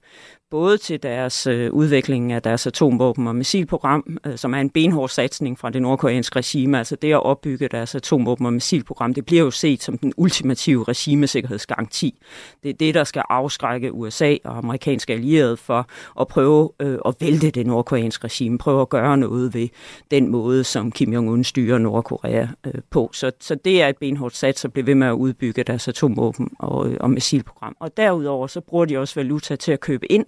både 0.53 0.77
til 0.77 1.03
deres 1.03 1.47
øh, 1.47 1.71
udvikling 1.71 2.31
af 2.31 2.41
deres 2.41 2.67
atomvåben- 2.67 3.27
og 3.27 3.35
missilprogram, 3.35 4.17
øh, 4.25 4.37
som 4.37 4.53
er 4.53 4.57
en 4.57 4.69
benhård 4.69 5.09
satsning 5.09 5.59
fra 5.59 5.69
det 5.69 5.81
nordkoreanske 5.81 6.39
regime. 6.39 6.77
Altså 6.77 6.95
det 6.95 7.13
at 7.13 7.23
opbygge 7.23 7.67
deres 7.67 7.95
atomvåben- 7.95 8.45
og 8.45 8.53
missilprogram, 8.53 9.13
det 9.13 9.25
bliver 9.25 9.43
jo 9.43 9.51
set 9.51 9.83
som 9.83 9.97
den 9.97 10.13
ultimative 10.17 10.83
regimesikkerhedsgaranti. 10.83 12.19
Det 12.63 12.69
er 12.69 12.73
det, 12.73 12.93
der 12.93 13.03
skal 13.03 13.23
afskrække 13.29 13.93
USA 13.93 14.35
og 14.43 14.57
amerikanske 14.57 15.13
allierede 15.13 15.57
for 15.57 15.87
at 16.21 16.27
prøve 16.27 16.71
øh, 16.79 16.97
at 17.05 17.15
vælte 17.19 17.51
det 17.51 17.67
nordkoreanske 17.67 18.25
regime, 18.25 18.57
prøve 18.57 18.81
at 18.81 18.89
gøre 18.89 19.17
noget 19.17 19.53
ved 19.53 19.67
den 20.11 20.27
måde, 20.27 20.63
som 20.63 20.91
Kim 20.91 21.13
Jong-un 21.13 21.43
styrer 21.43 21.77
Nordkorea 21.77 22.47
øh, 22.65 22.73
på. 22.89 23.09
Så, 23.13 23.31
så 23.39 23.55
det 23.55 23.81
er 23.81 23.87
et 23.87 23.97
benhårdt 23.97 24.35
sats 24.35 24.65
at 24.65 24.73
blive 24.73 24.87
ved 24.87 24.95
med 24.95 25.07
at 25.07 25.13
udbygge 25.13 25.63
deres 25.63 25.87
atomvåben 25.87 26.49
og, 26.59 26.89
øh, 26.89 26.97
og 26.99 27.11
missilprogram. 27.11 27.75
Og 27.79 27.97
derudover 27.97 28.47
så 28.47 28.61
bruger 28.61 28.85
de 28.85 28.97
også 28.97 29.15
valuta 29.15 29.55
til 29.55 29.71
at 29.71 29.79
købe 29.79 30.11
ind 30.11 30.25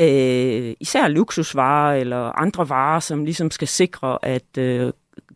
øh, 0.00 0.74
især 0.80 1.08
luksusvarer 1.08 2.00
eller 2.00 2.38
andre 2.38 2.68
varer, 2.68 3.00
som 3.00 3.24
ligesom 3.24 3.50
skal 3.50 3.68
sikre, 3.68 4.18
at 4.22 4.58
øh, 4.58 4.92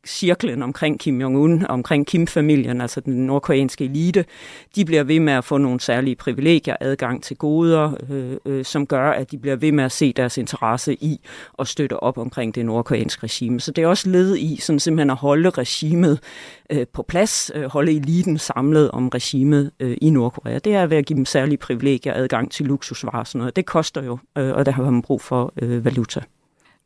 cirklen 0.06 0.62
omkring 0.62 1.00
Kim 1.00 1.20
Jong-un, 1.20 1.66
omkring 1.68 2.06
Kim-familien, 2.06 2.80
altså 2.80 3.00
den 3.00 3.26
nordkoreanske 3.26 3.84
elite, 3.84 4.24
de 4.76 4.84
bliver 4.84 5.02
ved 5.02 5.20
med 5.20 5.32
at 5.32 5.44
få 5.44 5.58
nogle 5.58 5.80
særlige 5.80 6.16
privilegier, 6.16 6.76
adgang 6.80 7.22
til 7.22 7.36
goder, 7.36 7.92
øh, 8.10 8.36
øh, 8.46 8.64
som 8.64 8.86
gør, 8.86 9.10
at 9.10 9.30
de 9.30 9.38
bliver 9.38 9.56
ved 9.56 9.72
med 9.72 9.84
at 9.84 9.92
se 9.92 10.12
deres 10.12 10.38
interesse 10.38 10.94
i 10.94 11.20
at 11.58 11.68
støtte 11.68 12.02
op 12.02 12.18
omkring 12.18 12.54
det 12.54 12.66
nordkoreanske 12.66 13.24
regime. 13.24 13.60
Så 13.60 13.70
det 13.70 13.84
er 13.84 13.88
også 13.88 14.08
led 14.08 14.36
i 14.36 14.56
sådan 14.60 14.80
simpelthen 14.80 15.10
at 15.10 15.16
holde 15.16 15.50
regimet 15.50 16.20
øh, 16.70 16.86
på 16.92 17.02
plads, 17.02 17.50
øh, 17.54 17.64
holde 17.64 17.92
eliten 17.92 18.38
samlet 18.38 18.90
om 18.90 19.08
regimet 19.08 19.70
øh, 19.80 19.96
i 20.00 20.10
Nordkorea. 20.10 20.58
Det 20.58 20.74
er 20.74 20.86
ved 20.86 20.96
at 20.96 21.06
give 21.06 21.16
dem 21.16 21.24
særlige 21.24 21.58
privilegier, 21.58 22.14
adgang 22.14 22.50
til 22.50 22.66
luksusvarer 22.66 23.18
og 23.18 23.26
sådan 23.26 23.38
noget. 23.38 23.56
Det 23.56 23.66
koster 23.66 24.02
jo, 24.02 24.18
øh, 24.38 24.52
og 24.54 24.66
der 24.66 24.72
har 24.72 24.90
man 24.90 25.02
brug 25.02 25.20
for 25.20 25.52
øh, 25.62 25.84
valuta. 25.84 26.20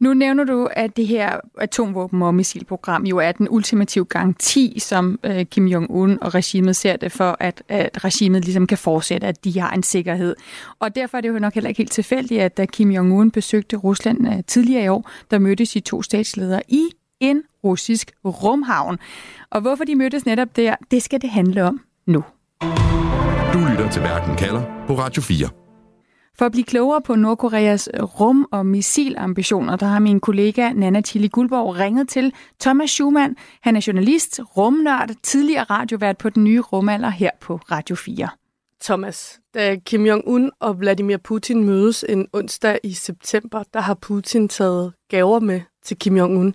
Nu 0.01 0.15
nævner 0.15 0.45
du, 0.45 0.69
at 0.73 0.97
det 0.97 1.07
her 1.07 1.41
atomvåben- 1.61 2.23
og 2.23 2.35
missilprogram 2.35 3.05
jo 3.05 3.19
er 3.19 3.33
den 3.33 3.49
ultimative 3.51 4.05
garanti, 4.05 4.79
som 4.79 5.19
øh, 5.25 5.45
Kim 5.45 5.67
Jong-un 5.67 6.19
og 6.21 6.35
regimet 6.35 6.77
ser 6.77 6.97
det 6.97 7.13
for, 7.13 7.37
at, 7.41 7.63
at 7.69 8.05
regimet 8.05 8.45
ligesom 8.45 8.67
kan 8.67 8.79
fortsætte, 8.79 9.27
at 9.27 9.45
de 9.45 9.61
har 9.61 9.71
en 9.71 9.83
sikkerhed. 9.83 10.37
Og 10.79 10.95
derfor 10.95 11.17
er 11.17 11.21
det 11.21 11.29
jo 11.29 11.39
nok 11.39 11.55
heller 11.55 11.69
ikke 11.69 11.79
helt 11.79 11.93
tilfældigt, 11.93 12.41
at 12.41 12.57
da 12.57 12.67
Kim 12.67 12.91
Jong-un 12.91 13.31
besøgte 13.31 13.77
Rusland 13.77 14.29
øh, 14.29 14.45
tidligere 14.47 14.85
i 14.85 14.89
år, 14.89 15.11
der 15.31 15.39
mødtes 15.39 15.71
de 15.71 15.81
to 15.81 16.03
statsledere 16.03 16.63
i 16.69 16.89
en 17.21 17.43
russisk 17.65 18.13
rumhavn. 18.25 18.99
Og 19.51 19.61
hvorfor 19.61 19.85
de 19.85 19.95
mødtes 19.95 20.27
netop 20.27 20.57
der, 20.57 20.77
det 20.91 21.03
skal 21.03 21.23
det 21.23 21.31
handle 21.31 21.65
om 21.65 21.81
nu. 22.07 22.25
Du 23.53 23.59
lytter 23.71 23.89
til 23.93 24.03
Verden 24.03 24.37
kalder 24.37 24.63
på 24.87 24.95
Radio 24.99 25.23
4. 25.23 25.68
For 26.39 26.47
at 26.47 26.53
blive 26.53 26.65
klogere 26.65 27.03
på 27.03 27.15
Nordkoreas 27.15 27.89
rum- 28.03 28.49
og 28.53 28.67
missilambitioner, 28.67 29.77
der 29.77 29.87
har 29.87 29.99
min 29.99 30.21
kollega 30.21 30.73
Nana 30.73 31.01
Tilly 31.01 31.29
Guldborg 31.33 31.79
ringet 31.79 32.09
til 32.09 32.33
Thomas 32.61 32.91
Schumann. 32.91 33.37
Han 33.61 33.77
er 33.77 33.85
journalist, 33.87 34.41
rumnørd, 34.57 35.11
tidligere 35.23 35.65
radiovært 35.65 36.19
på 36.19 36.31
den 36.31 36.45
nye 36.45 36.61
rumalder 36.61 37.09
her 37.09 37.31
på 37.41 37.57
Radio 37.57 37.97
4. 37.97 38.29
Thomas, 38.83 39.41
da 39.55 39.77
Kim 39.77 40.07
Jong-un 40.07 40.51
og 40.61 40.81
Vladimir 40.81 41.17
Putin 41.17 41.65
mødes 41.65 42.05
en 42.09 42.29
onsdag 42.33 42.79
i 42.85 42.93
september, 42.93 43.63
der 43.75 43.81
har 43.81 43.95
Putin 43.95 44.49
taget 44.49 44.93
gaver 45.09 45.41
med 45.41 45.61
til 45.85 45.99
Kim 45.99 46.17
Jong-un. 46.17 46.53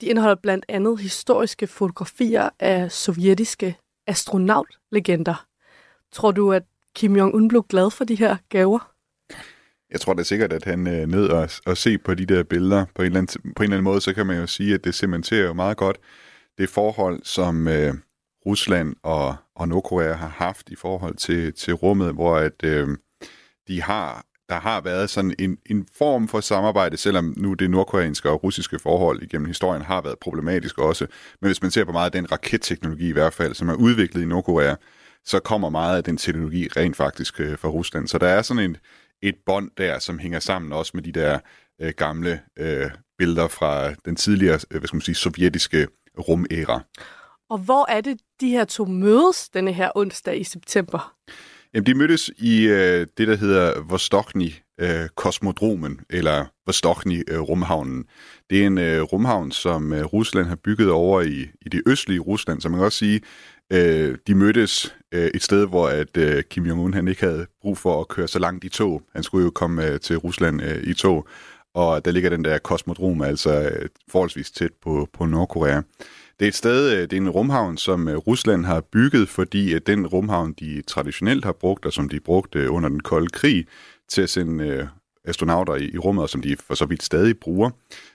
De 0.00 0.06
indeholder 0.06 0.36
blandt 0.42 0.64
andet 0.68 1.00
historiske 1.00 1.66
fotografier 1.66 2.48
af 2.60 2.92
sovjetiske 2.92 3.76
astronautlegender. 4.06 5.44
Tror 6.12 6.30
du, 6.30 6.52
at 6.52 6.62
Kim 6.94 7.16
Jong-un 7.16 7.48
blev 7.48 7.64
glad 7.68 7.90
for 7.90 8.04
de 8.04 8.14
her 8.14 8.36
gaver? 8.48 8.93
Jeg 9.94 10.00
tror 10.00 10.14
da 10.14 10.22
sikkert, 10.22 10.52
at 10.52 10.64
han 10.64 10.86
øh, 10.86 11.06
ned 11.06 11.28
og, 11.28 11.50
og 11.66 11.76
se 11.76 11.98
på 11.98 12.14
de 12.14 12.26
der 12.26 12.42
billeder. 12.42 12.84
På 12.94 13.02
en, 13.02 13.06
eller 13.06 13.18
anden, 13.18 13.52
på 13.56 13.62
en 13.62 13.64
eller 13.64 13.76
anden 13.76 13.84
måde, 13.84 14.00
så 14.00 14.12
kan 14.12 14.26
man 14.26 14.36
jo 14.38 14.46
sige, 14.46 14.74
at 14.74 14.84
det 14.84 14.94
cementerer 14.94 15.46
jo 15.46 15.52
meget 15.52 15.76
godt 15.76 15.96
det 16.58 16.68
forhold, 16.68 17.20
som 17.24 17.68
øh, 17.68 17.94
Rusland 18.46 18.96
og, 19.02 19.36
og 19.56 19.68
Nordkorea 19.68 20.12
har 20.12 20.28
haft 20.28 20.70
i 20.70 20.76
forhold 20.76 21.16
til, 21.16 21.52
til 21.52 21.74
rummet, 21.74 22.12
hvor 22.14 22.36
at 22.36 22.64
øh, 22.64 22.88
de 23.68 23.82
har 23.82 24.26
der 24.48 24.60
har 24.60 24.80
været 24.80 25.10
sådan 25.10 25.34
en, 25.38 25.58
en 25.66 25.86
form 25.98 26.28
for 26.28 26.40
samarbejde, 26.40 26.96
selvom 26.96 27.34
nu 27.36 27.54
det 27.54 27.70
nordkoreanske 27.70 28.30
og 28.30 28.44
russiske 28.44 28.78
forhold 28.78 29.22
igennem 29.22 29.46
historien 29.46 29.82
har 29.82 30.00
været 30.00 30.18
problematisk 30.18 30.78
også. 30.78 31.06
Men 31.40 31.48
hvis 31.48 31.62
man 31.62 31.70
ser 31.70 31.84
på 31.84 31.92
meget 31.92 32.06
af 32.06 32.12
den 32.12 32.32
raketteknologi 32.32 33.08
i 33.08 33.12
hvert 33.12 33.34
fald, 33.34 33.54
som 33.54 33.68
er 33.68 33.74
udviklet 33.74 34.22
i 34.22 34.26
Nordkorea, 34.26 34.74
så 35.24 35.40
kommer 35.40 35.68
meget 35.70 35.96
af 35.96 36.04
den 36.04 36.16
teknologi 36.16 36.68
rent 36.76 36.96
faktisk 36.96 37.40
øh, 37.40 37.58
fra 37.58 37.68
Rusland. 37.68 38.08
Så 38.08 38.18
der 38.18 38.28
er 38.28 38.42
sådan 38.42 38.62
en, 38.62 38.76
et 39.28 39.34
bånd 39.46 39.70
der, 39.78 39.98
som 39.98 40.18
hænger 40.18 40.38
sammen 40.38 40.72
også 40.72 40.90
med 40.94 41.02
de 41.02 41.12
der 41.12 41.38
øh, 41.80 41.92
gamle 41.96 42.40
øh, 42.58 42.90
billeder 43.18 43.48
fra 43.48 43.92
den 43.92 44.16
tidligere, 44.16 44.58
øh, 44.70 44.78
hvad 44.78 44.88
skal 44.88 44.96
man 44.96 45.02
sige, 45.02 45.14
sovjetiske 45.14 45.88
rumæra. 46.18 46.82
Og 47.50 47.58
hvor 47.58 47.90
er 47.90 48.00
det, 48.00 48.20
de 48.40 48.48
her 48.48 48.64
to 48.64 48.84
mødes 48.84 49.48
denne 49.48 49.72
her 49.72 49.90
onsdag 49.94 50.40
i 50.40 50.44
september? 50.44 51.14
Jamen, 51.74 51.86
de 51.86 51.94
mødtes 51.94 52.30
i 52.36 52.66
øh, 52.66 53.06
det, 53.18 53.28
der 53.28 53.36
hedder 53.36 53.80
Vostokny 53.80 54.52
øh, 54.80 55.08
Kosmodromen, 55.14 56.00
eller 56.10 56.46
Vostokny 56.66 57.22
øh, 57.28 57.40
Rumhavnen. 57.40 58.04
Det 58.50 58.62
er 58.62 58.66
en 58.66 58.78
øh, 58.78 59.02
rumhavn, 59.02 59.52
som 59.52 59.92
øh, 59.92 60.04
Rusland 60.04 60.46
har 60.46 60.56
bygget 60.56 60.90
over 60.90 61.22
i, 61.22 61.46
i 61.60 61.68
det 61.68 61.82
østlige 61.86 62.20
Rusland, 62.20 62.60
så 62.60 62.68
man 62.68 62.78
kan 62.78 62.84
også 62.84 62.98
sige, 62.98 63.20
øh, 63.72 64.18
de 64.26 64.34
mødtes 64.34 64.96
øh, 65.12 65.30
et 65.34 65.42
sted, 65.42 65.66
hvor 65.66 65.88
at 65.88 66.16
øh, 66.16 66.42
Kim 66.42 66.66
Jong-un 66.66 66.94
han 66.94 67.08
ikke 67.08 67.24
havde 67.24 67.46
brug 67.62 67.78
for 67.78 68.00
at 68.00 68.08
køre 68.08 68.28
så 68.28 68.38
langt 68.38 68.64
i 68.64 68.68
tog. 68.68 69.02
Han 69.14 69.22
skulle 69.22 69.44
jo 69.44 69.50
komme 69.50 69.86
øh, 69.86 70.00
til 70.00 70.16
Rusland 70.16 70.62
øh, 70.62 70.82
i 70.82 70.94
tog, 70.94 71.28
og 71.74 72.04
der 72.04 72.10
ligger 72.10 72.30
den 72.30 72.44
der 72.44 72.58
kosmodrom, 72.58 73.22
altså 73.22 73.62
øh, 73.62 73.88
forholdsvis 74.10 74.50
tæt 74.50 74.72
på, 74.82 75.08
på 75.12 75.26
Nordkorea. 75.26 75.80
Det 76.38 76.46
er 76.46 76.48
et 76.48 76.54
sted, 76.54 76.92
øh, 76.92 77.02
det 77.02 77.12
er 77.12 77.16
en 77.16 77.30
rumhavn, 77.30 77.76
som 77.76 78.08
øh, 78.08 78.16
Rusland 78.16 78.64
har 78.64 78.80
bygget, 78.80 79.28
fordi 79.28 79.72
at 79.72 79.86
den 79.86 80.06
rumhavn, 80.06 80.52
de 80.52 80.82
traditionelt 80.86 81.44
har 81.44 81.52
brugt, 81.52 81.86
og 81.86 81.92
som 81.92 82.08
de 82.08 82.20
brugte 82.20 82.58
øh, 82.58 82.74
under 82.74 82.88
den 82.88 83.00
kolde 83.00 83.28
krig, 83.28 83.66
til 84.08 84.22
at 84.22 84.30
sende 84.30 84.64
øh, 84.66 84.86
astronauter 85.24 85.74
i, 85.74 85.90
i 85.94 85.98
rummet, 85.98 86.22
og 86.22 86.28
som 86.30 86.42
de 86.42 86.56
for 86.66 86.74
så 86.74 86.86
vidt 86.86 87.02
stadig 87.02 87.38
bruger, 87.38 87.70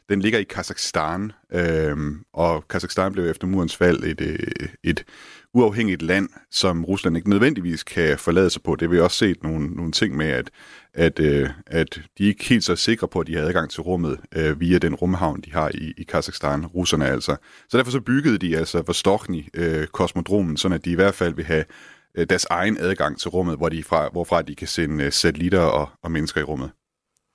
den 0.09 0.21
ligger 0.21 0.39
i 0.39 0.43
Kazakhstan, 0.43 1.31
øh, 1.53 1.97
og 2.33 2.67
Kazakhstan 2.67 3.13
blev 3.13 3.25
efter 3.25 3.47
murens 3.47 3.75
fald 3.75 4.03
et, 4.03 4.21
øh, 4.21 4.39
et, 4.39 4.69
et 4.83 5.05
uafhængigt 5.53 6.01
land, 6.01 6.29
som 6.51 6.85
Rusland 6.85 7.17
ikke 7.17 7.29
nødvendigvis 7.29 7.83
kan 7.83 8.17
forlade 8.17 8.49
sig 8.49 8.63
på. 8.63 8.75
Det 8.75 8.81
har 8.81 8.95
vi 8.95 8.99
også 8.99 9.17
set 9.17 9.43
nogle, 9.43 9.67
nogle 9.67 9.91
ting 9.91 10.15
med, 10.15 10.25
at, 10.25 10.51
at, 10.93 11.19
øh, 11.19 11.49
at 11.67 12.01
de 12.17 12.23
ikke 12.23 12.45
helt 12.45 12.63
så 12.63 12.75
sikre 12.75 13.07
på, 13.07 13.19
at 13.19 13.27
de 13.27 13.35
har 13.35 13.41
adgang 13.41 13.69
til 13.69 13.81
rummet 13.81 14.19
øh, 14.35 14.59
via 14.59 14.77
den 14.77 14.95
rumhavn, 14.95 15.41
de 15.41 15.53
har 15.53 15.71
i, 15.73 15.93
i 15.97 16.03
Kazakhstan, 16.03 16.65
russerne 16.65 17.05
altså. 17.05 17.35
Så 17.69 17.77
derfor 17.77 17.91
så 17.91 18.01
byggede 18.01 18.37
de 18.37 18.57
altså 18.57 18.81
Vostokny 18.81 19.45
øh, 19.53 19.87
kosmodromen, 19.87 20.57
sådan 20.57 20.75
at 20.75 20.85
de 20.85 20.91
i 20.91 20.95
hvert 20.95 21.15
fald 21.15 21.33
vil 21.33 21.45
have 21.45 21.65
øh, 22.15 22.27
deres 22.29 22.45
egen 22.49 22.77
adgang 22.77 23.19
til 23.19 23.29
rummet, 23.29 23.57
hvor 23.57 23.69
de 23.69 23.83
fra, 23.83 24.09
hvorfra 24.11 24.41
de 24.41 24.55
kan 24.55 24.67
sende 24.67 25.03
øh, 25.03 25.11
satellitter 25.11 25.61
og, 25.61 25.89
og 26.03 26.11
mennesker 26.11 26.41
i 26.41 26.43
rummet. 26.43 26.71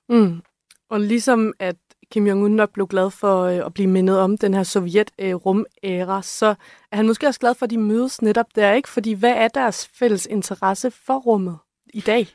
Mm. 0.09 0.41
Og 0.89 0.99
ligesom 1.01 1.53
at 1.59 1.75
Kim 2.11 2.27
Jong-un 2.27 2.55
nok 2.55 2.73
blev 2.73 2.87
glad 2.87 3.11
for 3.11 3.43
øh, 3.43 3.65
at 3.65 3.73
blive 3.73 3.87
mindet 3.87 4.19
om 4.19 4.37
den 4.37 4.53
her 4.53 4.63
sovjet-rumæra, 4.63 6.21
så 6.21 6.55
er 6.91 6.95
han 6.95 7.07
måske 7.07 7.27
også 7.27 7.39
glad 7.39 7.55
for, 7.55 7.63
at 7.63 7.69
de 7.69 7.77
mødes 7.77 8.21
netop 8.21 8.45
der, 8.55 8.73
ikke? 8.73 8.89
Fordi 8.89 9.13
hvad 9.13 9.33
er 9.33 9.47
deres 9.47 9.89
fælles 9.99 10.27
interesse 10.29 10.91
for 10.91 11.19
rummet 11.19 11.57
i 11.93 11.99
dag? 11.99 12.27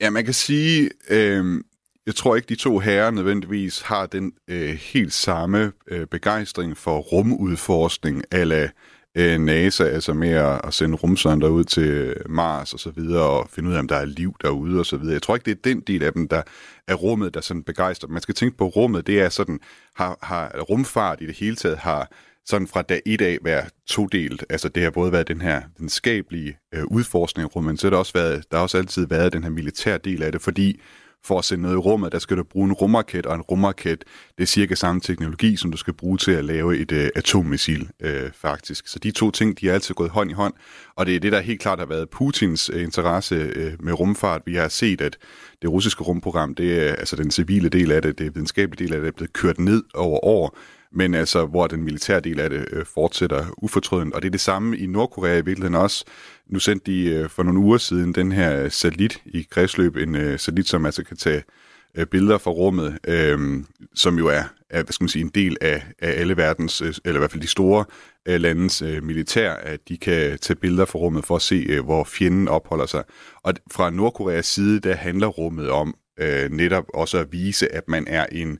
Ja, 0.00 0.10
man 0.10 0.24
kan 0.24 0.34
sige, 0.34 0.90
øh, 1.10 1.64
jeg 2.06 2.14
tror 2.14 2.36
ikke, 2.36 2.46
de 2.46 2.54
to 2.54 2.78
herrer 2.78 3.10
nødvendigvis 3.10 3.80
har 3.80 4.06
den 4.06 4.32
øh, 4.48 4.68
helt 4.70 5.12
samme 5.12 5.72
øh, 5.88 6.06
begejstring 6.06 6.76
for 6.76 6.98
rumudforskning, 6.98 8.22
ala 8.30 8.70
øh, 9.16 9.40
NASA, 9.40 9.84
altså 9.84 10.14
med 10.14 10.30
at, 10.30 10.60
at 10.64 10.74
sende 10.74 10.96
rumsonder 10.96 11.48
ud 11.48 11.64
til 11.64 12.16
Mars 12.28 12.72
og 12.72 12.80
så 12.80 12.90
videre, 12.90 13.22
og 13.22 13.48
finde 13.50 13.68
ud 13.68 13.74
af, 13.74 13.78
om 13.78 13.88
der 13.88 13.96
er 13.96 14.04
liv 14.04 14.34
derude 14.42 14.78
og 14.78 14.86
så 14.86 14.96
videre. 14.96 15.12
Jeg 15.12 15.22
tror 15.22 15.34
ikke, 15.34 15.44
det 15.44 15.58
er 15.58 15.74
den 15.74 15.80
del 15.80 16.02
af 16.02 16.12
dem, 16.12 16.28
der 16.28 16.42
er 16.88 16.94
rummet, 16.94 17.34
der 17.34 17.40
sådan 17.40 17.62
begejstrer. 17.62 18.08
Man 18.08 18.22
skal 18.22 18.34
tænke 18.34 18.56
på 18.56 18.66
rummet, 18.66 19.06
det 19.06 19.20
er 19.20 19.28
sådan, 19.28 19.60
har, 19.94 20.18
har 20.22 20.60
rumfart 20.70 21.20
i 21.20 21.26
det 21.26 21.36
hele 21.36 21.56
taget 21.56 21.78
har 21.78 22.12
sådan 22.46 22.66
fra 22.66 22.82
dag 22.82 23.02
et 23.06 23.20
af 23.20 23.38
været 23.42 23.68
todelt. 23.86 24.44
Altså 24.50 24.68
det 24.68 24.82
har 24.82 24.90
både 24.90 25.12
været 25.12 25.28
den 25.28 25.40
her 25.40 25.62
den 25.78 25.88
skabelige 25.88 26.58
øh, 26.74 26.84
udforskning 26.84 27.44
af 27.44 27.56
rummet, 27.56 27.70
men 27.70 27.76
så 27.76 27.86
har 27.86 27.90
der 27.90 27.98
også 27.98 28.12
været, 28.12 28.44
der 28.50 28.56
har 28.56 28.62
også 28.62 28.78
altid 28.78 29.06
været 29.06 29.32
den 29.32 29.42
her 29.42 29.50
militær 29.50 29.96
del 29.96 30.22
af 30.22 30.32
det, 30.32 30.42
fordi 30.42 30.80
for 31.24 31.38
at 31.38 31.44
sende 31.44 31.62
noget 31.62 31.74
i 31.74 31.78
rummet, 31.78 32.12
der 32.12 32.18
skal 32.18 32.36
du 32.36 32.42
bruge 32.42 32.66
en 32.66 32.72
rumraket, 32.72 33.26
og 33.26 33.34
en 33.34 33.40
rumraket, 33.40 34.04
det 34.36 34.42
er 34.42 34.46
cirka 34.46 34.74
samme 34.74 35.00
teknologi, 35.00 35.56
som 35.56 35.70
du 35.70 35.76
skal 35.76 35.94
bruge 35.94 36.18
til 36.18 36.30
at 36.30 36.44
lave 36.44 36.78
et 36.78 36.92
øh, 36.92 37.10
atommissil, 37.16 37.88
øh, 38.00 38.30
faktisk. 38.34 38.86
Så 38.88 38.98
de 38.98 39.10
to 39.10 39.30
ting, 39.30 39.60
de 39.60 39.68
er 39.68 39.74
altid 39.74 39.94
gået 39.94 40.10
hånd 40.10 40.30
i 40.30 40.34
hånd, 40.34 40.54
og 40.96 41.06
det 41.06 41.16
er 41.16 41.20
det, 41.20 41.32
der 41.32 41.40
helt 41.40 41.60
klart 41.60 41.78
har 41.78 41.86
været 41.86 42.10
Putins 42.10 42.70
øh, 42.72 42.82
interesse 42.82 43.34
øh, 43.34 43.72
med 43.80 43.92
rumfart. 43.92 44.42
Vi 44.46 44.54
har 44.54 44.68
set, 44.68 45.00
at 45.00 45.18
det 45.62 45.70
russiske 45.70 46.04
rumprogram, 46.04 46.54
det 46.54 46.88
er 46.88 46.94
altså 46.94 47.16
den 47.16 47.30
civile 47.30 47.68
del 47.68 47.92
af 47.92 48.02
det, 48.02 48.18
det 48.18 48.34
videnskabelige 48.34 48.84
del 48.84 48.94
af 48.94 49.00
det, 49.00 49.08
er 49.08 49.16
blevet 49.16 49.32
kørt 49.32 49.58
ned 49.58 49.82
over 49.94 50.24
år, 50.24 50.58
men 50.94 51.14
altså 51.14 51.46
hvor 51.46 51.66
den 51.66 51.82
militære 51.82 52.20
del 52.20 52.40
af 52.40 52.50
det 52.50 52.68
øh, 52.72 52.84
fortsætter 52.94 53.46
ufortrødent. 53.58 54.14
Og 54.14 54.22
det 54.22 54.28
er 54.28 54.32
det 54.32 54.40
samme 54.40 54.78
i 54.78 54.86
Nordkorea 54.86 55.38
i 55.38 55.44
virkeligheden 55.44 55.74
også. 55.74 56.04
Nu 56.46 56.58
sendte 56.58 56.92
de 56.92 57.04
øh, 57.10 57.28
for 57.28 57.42
nogle 57.42 57.58
uger 57.58 57.78
siden 57.78 58.14
den 58.14 58.32
her 58.32 58.68
satellit 58.68 59.22
i 59.26 59.46
kredsløb, 59.50 59.96
en 59.96 60.14
øh, 60.14 60.38
satellit, 60.38 60.68
som 60.68 60.86
altså 60.86 61.04
kan 61.04 61.16
tage 61.16 61.42
øh, 61.94 62.06
billeder 62.06 62.38
fra 62.38 62.50
rummet, 62.50 62.98
øh, 63.08 63.64
som 63.94 64.18
jo 64.18 64.26
er, 64.28 64.42
er 64.70 64.82
hvad 64.82 64.92
skal 64.92 65.04
man 65.04 65.08
sige, 65.08 65.22
en 65.22 65.30
del 65.34 65.56
af, 65.60 65.82
af 65.98 66.20
alle 66.20 66.36
verdens, 66.36 66.80
øh, 66.80 66.94
eller 67.04 67.18
i 67.18 67.20
hvert 67.20 67.30
fald 67.30 67.42
de 67.42 67.46
store 67.46 67.84
øh, 68.28 68.40
landes 68.40 68.82
øh, 68.82 69.02
militær, 69.02 69.52
at 69.52 69.88
de 69.88 69.96
kan 69.96 70.38
tage 70.38 70.56
billeder 70.56 70.84
fra 70.84 70.98
rummet 70.98 71.24
for 71.24 71.36
at 71.36 71.42
se, 71.42 71.66
øh, 71.68 71.84
hvor 71.84 72.04
fjenden 72.04 72.48
opholder 72.48 72.86
sig. 72.86 73.04
Og 73.42 73.54
fra 73.70 73.90
Nordkoreas 73.90 74.46
side, 74.46 74.80
der 74.80 74.94
handler 74.94 75.26
rummet 75.26 75.70
om 75.70 75.94
øh, 76.18 76.50
netop 76.50 76.84
også 76.94 77.18
at 77.18 77.32
vise, 77.32 77.74
at 77.74 77.88
man 77.88 78.04
er 78.08 78.26
en 78.32 78.58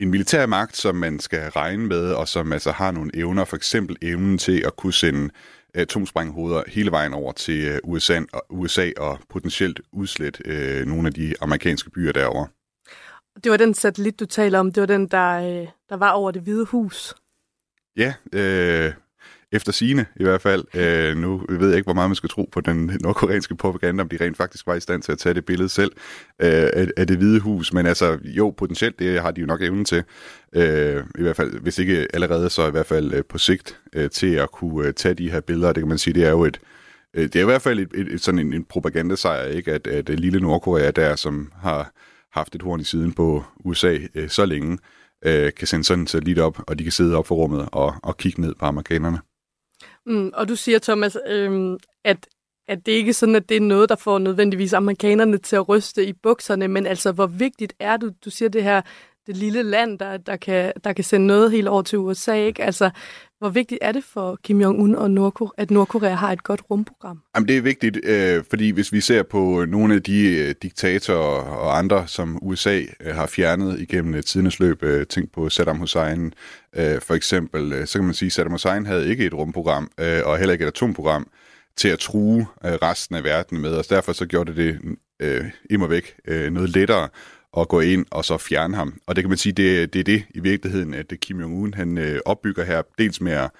en 0.00 0.10
militær 0.10 0.46
magt, 0.46 0.76
som 0.76 0.94
man 0.94 1.20
skal 1.20 1.50
regne 1.50 1.86
med, 1.86 2.12
og 2.12 2.28
som 2.28 2.52
altså 2.52 2.72
har 2.72 2.90
nogle 2.90 3.10
evner, 3.14 3.44
for 3.44 3.56
eksempel 3.56 3.96
evnen 4.02 4.38
til 4.38 4.62
at 4.66 4.76
kunne 4.76 4.92
sende 4.92 5.30
atomsprænghoveder 5.74 6.62
hele 6.66 6.90
vejen 6.90 7.14
over 7.14 7.32
til 7.32 7.64
øh, 7.64 7.78
USA, 7.84 8.20
og, 8.32 8.42
USA 8.50 8.90
og 8.96 9.18
potentielt 9.28 9.80
udslet 9.92 10.40
øh, 10.44 10.86
nogle 10.86 11.08
af 11.08 11.14
de 11.14 11.34
amerikanske 11.40 11.90
byer 11.90 12.12
derovre. 12.12 12.48
Det 13.44 13.50
var 13.50 13.56
den 13.56 13.74
satellit, 13.74 14.20
du 14.20 14.26
taler 14.26 14.58
om. 14.58 14.72
Det 14.72 14.80
var 14.80 14.86
den, 14.86 15.08
der, 15.08 15.30
øh, 15.30 15.68
der 15.88 15.96
var 15.96 16.10
over 16.10 16.30
det 16.30 16.42
hvide 16.42 16.64
hus. 16.64 17.14
Ja, 17.96 18.14
øh, 18.32 18.92
efter 19.54 19.72
sine 19.72 20.06
i 20.16 20.22
hvert 20.22 20.40
fald. 20.40 20.64
Øh, 20.74 21.16
nu 21.16 21.42
ved 21.48 21.68
jeg 21.68 21.76
ikke, 21.76 21.86
hvor 21.86 21.94
meget 21.94 22.10
man 22.10 22.16
skal 22.16 22.28
tro 22.28 22.48
på 22.52 22.60
den 22.60 22.98
nordkoreanske 23.00 23.56
propaganda, 23.56 24.02
om 24.02 24.08
de 24.08 24.18
rent 24.20 24.36
faktisk 24.36 24.66
var 24.66 24.74
i 24.74 24.80
stand 24.80 25.02
til 25.02 25.12
at 25.12 25.18
tage 25.18 25.34
det 25.34 25.44
billede 25.44 25.68
selv 25.68 25.92
øh, 26.42 26.70
af, 26.72 26.88
af 26.96 27.06
det 27.06 27.16
hvide 27.16 27.40
hus. 27.40 27.72
Men 27.72 27.86
altså, 27.86 28.18
jo, 28.24 28.54
potentielt, 28.56 28.98
det 28.98 29.20
har 29.20 29.30
de 29.30 29.40
jo 29.40 29.46
nok 29.46 29.62
evnen 29.62 29.84
til. 29.84 30.02
Øh, 30.52 31.02
I 31.18 31.22
hvert 31.22 31.36
fald, 31.36 31.60
hvis 31.60 31.78
ikke 31.78 32.06
allerede, 32.14 32.50
så 32.50 32.68
i 32.68 32.70
hvert 32.70 32.86
fald 32.86 33.14
øh, 33.14 33.24
på 33.28 33.38
sigt 33.38 33.80
øh, 33.92 34.10
til 34.10 34.34
at 34.34 34.50
kunne 34.50 34.88
øh, 34.88 34.94
tage 34.94 35.14
de 35.14 35.30
her 35.30 35.40
billeder. 35.40 35.72
Det 35.72 35.80
kan 35.80 35.88
man 35.88 35.98
sige, 35.98 36.14
det 36.14 36.24
er 36.24 36.30
jo 36.30 36.44
et, 36.44 36.60
øh, 37.14 37.22
det 37.22 37.36
er 37.36 37.42
i 37.42 37.44
hvert 37.44 37.62
fald 37.62 37.78
et, 37.78 37.88
et, 37.94 38.08
et, 38.12 38.20
sådan 38.20 38.38
en, 38.38 38.52
en 38.52 38.64
propagandasejr, 38.64 39.44
ikke? 39.44 39.72
At, 39.72 39.86
at, 39.86 40.10
at 40.10 40.20
lille 40.20 40.40
Nordkorea 40.40 40.90
der, 40.90 41.16
som 41.16 41.52
har 41.56 41.92
haft 42.32 42.54
et 42.54 42.62
horn 42.62 42.80
i 42.80 42.84
siden 42.84 43.12
på 43.12 43.44
USA 43.64 43.98
øh, 44.14 44.28
så 44.28 44.46
længe, 44.46 44.78
øh, 45.24 45.52
kan 45.56 45.66
sende 45.66 45.84
sådan 45.84 46.06
så 46.06 46.20
lidt 46.20 46.38
op, 46.38 46.58
og 46.66 46.78
de 46.78 46.82
kan 46.82 46.92
sidde 46.92 47.16
op 47.16 47.26
for 47.26 47.34
rummet 47.34 47.68
og, 47.72 47.94
og 48.02 48.16
kigge 48.16 48.40
ned 48.40 48.54
på 48.54 48.66
amerikanerne. 48.66 49.18
Mm, 50.06 50.30
og 50.34 50.48
du 50.48 50.56
siger, 50.56 50.78
Thomas, 50.78 51.16
øhm, 51.26 51.78
at, 52.04 52.28
at 52.68 52.86
det 52.86 52.92
ikke 52.92 53.08
er 53.08 53.14
sådan, 53.14 53.34
at 53.34 53.48
det 53.48 53.56
er 53.56 53.60
noget, 53.60 53.88
der 53.88 53.96
får 53.96 54.18
nødvendigvis 54.18 54.72
amerikanerne 54.72 55.38
til 55.38 55.56
at 55.56 55.68
ryste 55.68 56.06
i 56.06 56.12
bukserne, 56.12 56.68
men 56.68 56.86
altså, 56.86 57.12
hvor 57.12 57.26
vigtigt 57.26 57.74
er 57.78 57.96
du, 57.96 58.10
du 58.24 58.30
siger 58.30 58.48
det 58.48 58.62
her, 58.62 58.82
det 59.26 59.36
lille 59.36 59.62
land, 59.62 59.98
der, 59.98 60.16
der, 60.16 60.36
kan, 60.36 60.72
der 60.84 60.92
kan 60.92 61.04
sende 61.04 61.26
noget 61.26 61.50
helt 61.50 61.68
over 61.68 61.82
til 61.82 61.98
USA, 61.98 62.34
ikke? 62.34 62.62
Altså, 62.62 62.90
hvor 63.44 63.50
vigtigt 63.50 63.78
er 63.82 63.92
det 63.92 64.04
for 64.04 64.38
Kim 64.42 64.60
Jong-un 64.60 64.96
og 64.96 65.10
Nordkorea, 65.10 65.50
at 65.56 65.70
Nordkorea 65.70 66.14
har 66.14 66.32
et 66.32 66.42
godt 66.42 66.62
rumprogram? 66.70 67.20
Jamen, 67.36 67.48
det 67.48 67.56
er 67.56 67.60
vigtigt, 67.60 68.04
øh, 68.04 68.44
fordi 68.50 68.70
hvis 68.70 68.92
vi 68.92 69.00
ser 69.00 69.22
på 69.22 69.62
øh, 69.62 69.68
nogle 69.68 69.94
af 69.94 70.02
de 70.02 70.36
øh, 70.36 70.54
diktatorer 70.62 71.42
og 71.42 71.78
andre, 71.78 72.06
som 72.06 72.38
USA 72.42 72.80
øh, 73.00 73.14
har 73.14 73.26
fjernet 73.26 73.80
igennem 73.80 74.14
øh, 74.14 74.22
tidens 74.22 74.60
løb, 74.60 74.82
øh, 74.82 75.06
tænk 75.06 75.32
på 75.32 75.48
Saddam 75.48 75.78
Hussein 75.78 76.34
øh, 76.76 77.00
for 77.00 77.14
eksempel, 77.14 77.72
øh, 77.72 77.86
så 77.86 77.98
kan 77.98 78.04
man 78.04 78.14
sige, 78.14 78.26
at 78.26 78.32
Saddam 78.32 78.52
Hussein 78.52 78.86
havde 78.86 79.08
ikke 79.08 79.26
et 79.26 79.34
rumprogram, 79.34 79.90
øh, 80.00 80.20
og 80.24 80.38
heller 80.38 80.52
ikke 80.52 80.62
et 80.62 80.68
atomprogram, 80.68 81.26
til 81.76 81.88
at 81.88 81.98
true 81.98 82.46
øh, 82.64 82.72
resten 82.72 83.16
af 83.16 83.24
verden 83.24 83.60
med, 83.60 83.70
og 83.70 83.84
derfor 83.90 84.12
så 84.12 84.26
gjorde 84.26 84.54
det 84.54 84.56
det 84.56 84.96
øh, 85.20 85.44
imod 85.70 85.88
væk 85.88 86.14
øh, 86.28 86.52
noget 86.52 86.70
lettere 86.70 87.08
at 87.56 87.68
gå 87.68 87.80
ind 87.80 88.06
og 88.10 88.24
så 88.24 88.38
fjerne 88.38 88.76
ham. 88.76 89.00
Og 89.06 89.16
det 89.16 89.24
kan 89.24 89.28
man 89.28 89.38
sige, 89.38 89.52
det, 89.52 89.92
det 89.92 90.00
er 90.00 90.04
det 90.04 90.24
i 90.34 90.40
virkeligheden, 90.40 90.94
at 90.94 91.12
Kim 91.20 91.40
Jong-un 91.40 91.76
han 91.76 91.98
øh, 91.98 92.20
opbygger 92.24 92.64
her, 92.64 92.82
dels 92.98 93.20
med 93.20 93.32
at, 93.32 93.50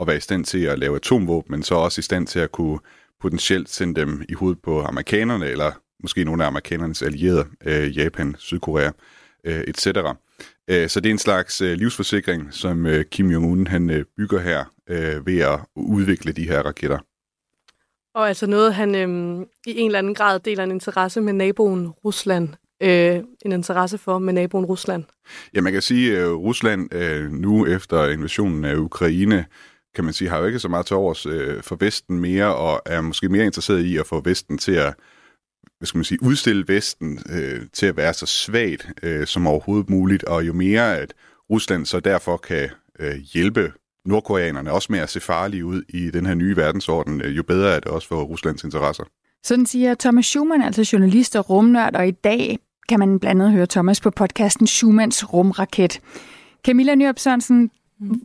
at 0.00 0.06
være 0.06 0.16
i 0.16 0.20
stand 0.20 0.44
til 0.44 0.64
at 0.64 0.78
lave 0.78 0.96
atomvåben, 0.96 1.50
men 1.50 1.62
så 1.62 1.74
også 1.74 1.98
i 1.98 2.02
stand 2.02 2.26
til 2.26 2.38
at 2.38 2.52
kunne 2.52 2.78
potentielt 3.20 3.68
sende 3.68 4.00
dem 4.00 4.22
i 4.28 4.34
hovedet 4.34 4.62
på 4.62 4.82
amerikanerne, 4.82 5.46
eller 5.46 5.72
måske 6.02 6.24
nogle 6.24 6.44
af 6.44 6.48
amerikanernes 6.48 7.02
allierede, 7.02 7.46
øh, 7.64 7.98
Japan, 7.98 8.34
Sydkorea, 8.38 8.90
øh, 9.44 9.60
etc. 9.60 9.86
Øh, 10.68 10.88
så 10.88 11.00
det 11.00 11.08
er 11.08 11.14
en 11.14 11.18
slags 11.18 11.60
øh, 11.60 11.72
livsforsikring, 11.72 12.54
som 12.54 12.86
øh, 12.86 13.04
Kim 13.04 13.30
Jong-un 13.30 13.68
han 13.68 13.90
øh, 13.90 14.04
bygger 14.16 14.40
her 14.40 14.64
øh, 14.88 15.26
ved 15.26 15.38
at 15.38 15.60
udvikle 15.76 16.32
de 16.32 16.48
her 16.48 16.62
raketter. 16.62 16.98
Og 18.14 18.28
altså 18.28 18.46
noget, 18.46 18.74
han 18.74 18.94
øhm, 18.94 19.42
i 19.42 19.78
en 19.78 19.86
eller 19.86 19.98
anden 19.98 20.14
grad 20.14 20.40
deler 20.40 20.64
en 20.64 20.70
interesse 20.70 21.20
med 21.20 21.32
naboen 21.32 21.88
Rusland 21.88 22.48
øh, 22.80 23.22
en 23.44 23.52
interesse 23.52 23.98
for 23.98 24.18
med 24.18 24.32
naboen 24.32 24.64
Rusland? 24.64 25.04
Ja, 25.54 25.60
man 25.60 25.72
kan 25.72 25.82
sige, 25.82 26.18
at 26.18 26.28
Rusland 26.28 26.94
øh, 26.94 27.32
nu 27.32 27.66
efter 27.66 28.08
invasionen 28.08 28.64
af 28.64 28.76
Ukraine, 28.76 29.44
kan 29.94 30.04
man 30.04 30.12
sige, 30.12 30.30
har 30.30 30.38
jo 30.38 30.46
ikke 30.46 30.58
så 30.58 30.68
meget 30.68 30.86
til 30.86 30.96
overs 30.96 31.26
øh, 31.26 31.62
for 31.62 31.76
Vesten 31.80 32.20
mere, 32.20 32.54
og 32.54 32.82
er 32.86 33.00
måske 33.00 33.28
mere 33.28 33.44
interesseret 33.44 33.80
i 33.80 33.96
at 33.96 34.06
få 34.06 34.20
Vesten 34.20 34.58
til 34.58 34.72
at 34.72 34.94
hvad 35.78 35.86
skal 35.86 35.98
man 35.98 36.04
sige, 36.04 36.22
udstille 36.22 36.64
Vesten 36.68 37.18
øh, 37.30 37.60
til 37.72 37.86
at 37.86 37.96
være 37.96 38.14
så 38.14 38.26
svagt 38.26 38.92
øh, 39.02 39.26
som 39.26 39.46
overhovedet 39.46 39.90
muligt, 39.90 40.24
og 40.24 40.46
jo 40.46 40.52
mere 40.52 40.98
at 40.98 41.14
Rusland 41.50 41.86
så 41.86 42.00
derfor 42.00 42.36
kan 42.36 42.68
øh, 42.98 43.14
hjælpe 43.14 43.72
nordkoreanerne 44.04 44.72
også 44.72 44.92
med 44.92 44.98
at 44.98 45.08
se 45.08 45.20
farlige 45.20 45.64
ud 45.64 45.82
i 45.88 46.10
den 46.10 46.26
her 46.26 46.34
nye 46.34 46.56
verdensorden, 46.56 47.20
øh, 47.20 47.36
jo 47.36 47.42
bedre 47.42 47.76
er 47.76 47.80
det 47.80 47.88
også 47.88 48.08
for 48.08 48.22
Ruslands 48.22 48.64
interesser. 48.64 49.04
Sådan 49.44 49.66
siger 49.66 49.94
Thomas 49.94 50.26
Schumann, 50.26 50.62
altså 50.62 50.90
journalist 50.92 51.36
og 51.36 51.50
rumnørd, 51.50 51.96
og 51.96 52.08
i 52.08 52.10
dag 52.10 52.58
kan 52.88 52.98
man 52.98 53.18
blandt 53.18 53.42
andet 53.42 53.52
høre 53.52 53.66
Thomas 53.66 54.00
på 54.00 54.10
podcasten 54.10 54.66
Schumanns 54.66 55.32
Rumraket. 55.32 56.00
Camilla 56.64 56.94
Nyrup 56.94 57.18
Sørensen, 57.18 57.70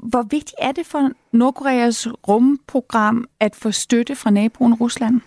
hvor 0.03 0.21
vigtigt 0.21 0.55
er 0.59 0.71
det 0.71 0.85
for 0.85 1.09
Nordkoreas 1.31 2.07
rumprogram 2.27 3.25
at 3.39 3.55
få 3.55 3.71
støtte 3.71 4.15
fra 4.15 4.29
naboen 4.29 4.73
Rusland? 4.73 5.21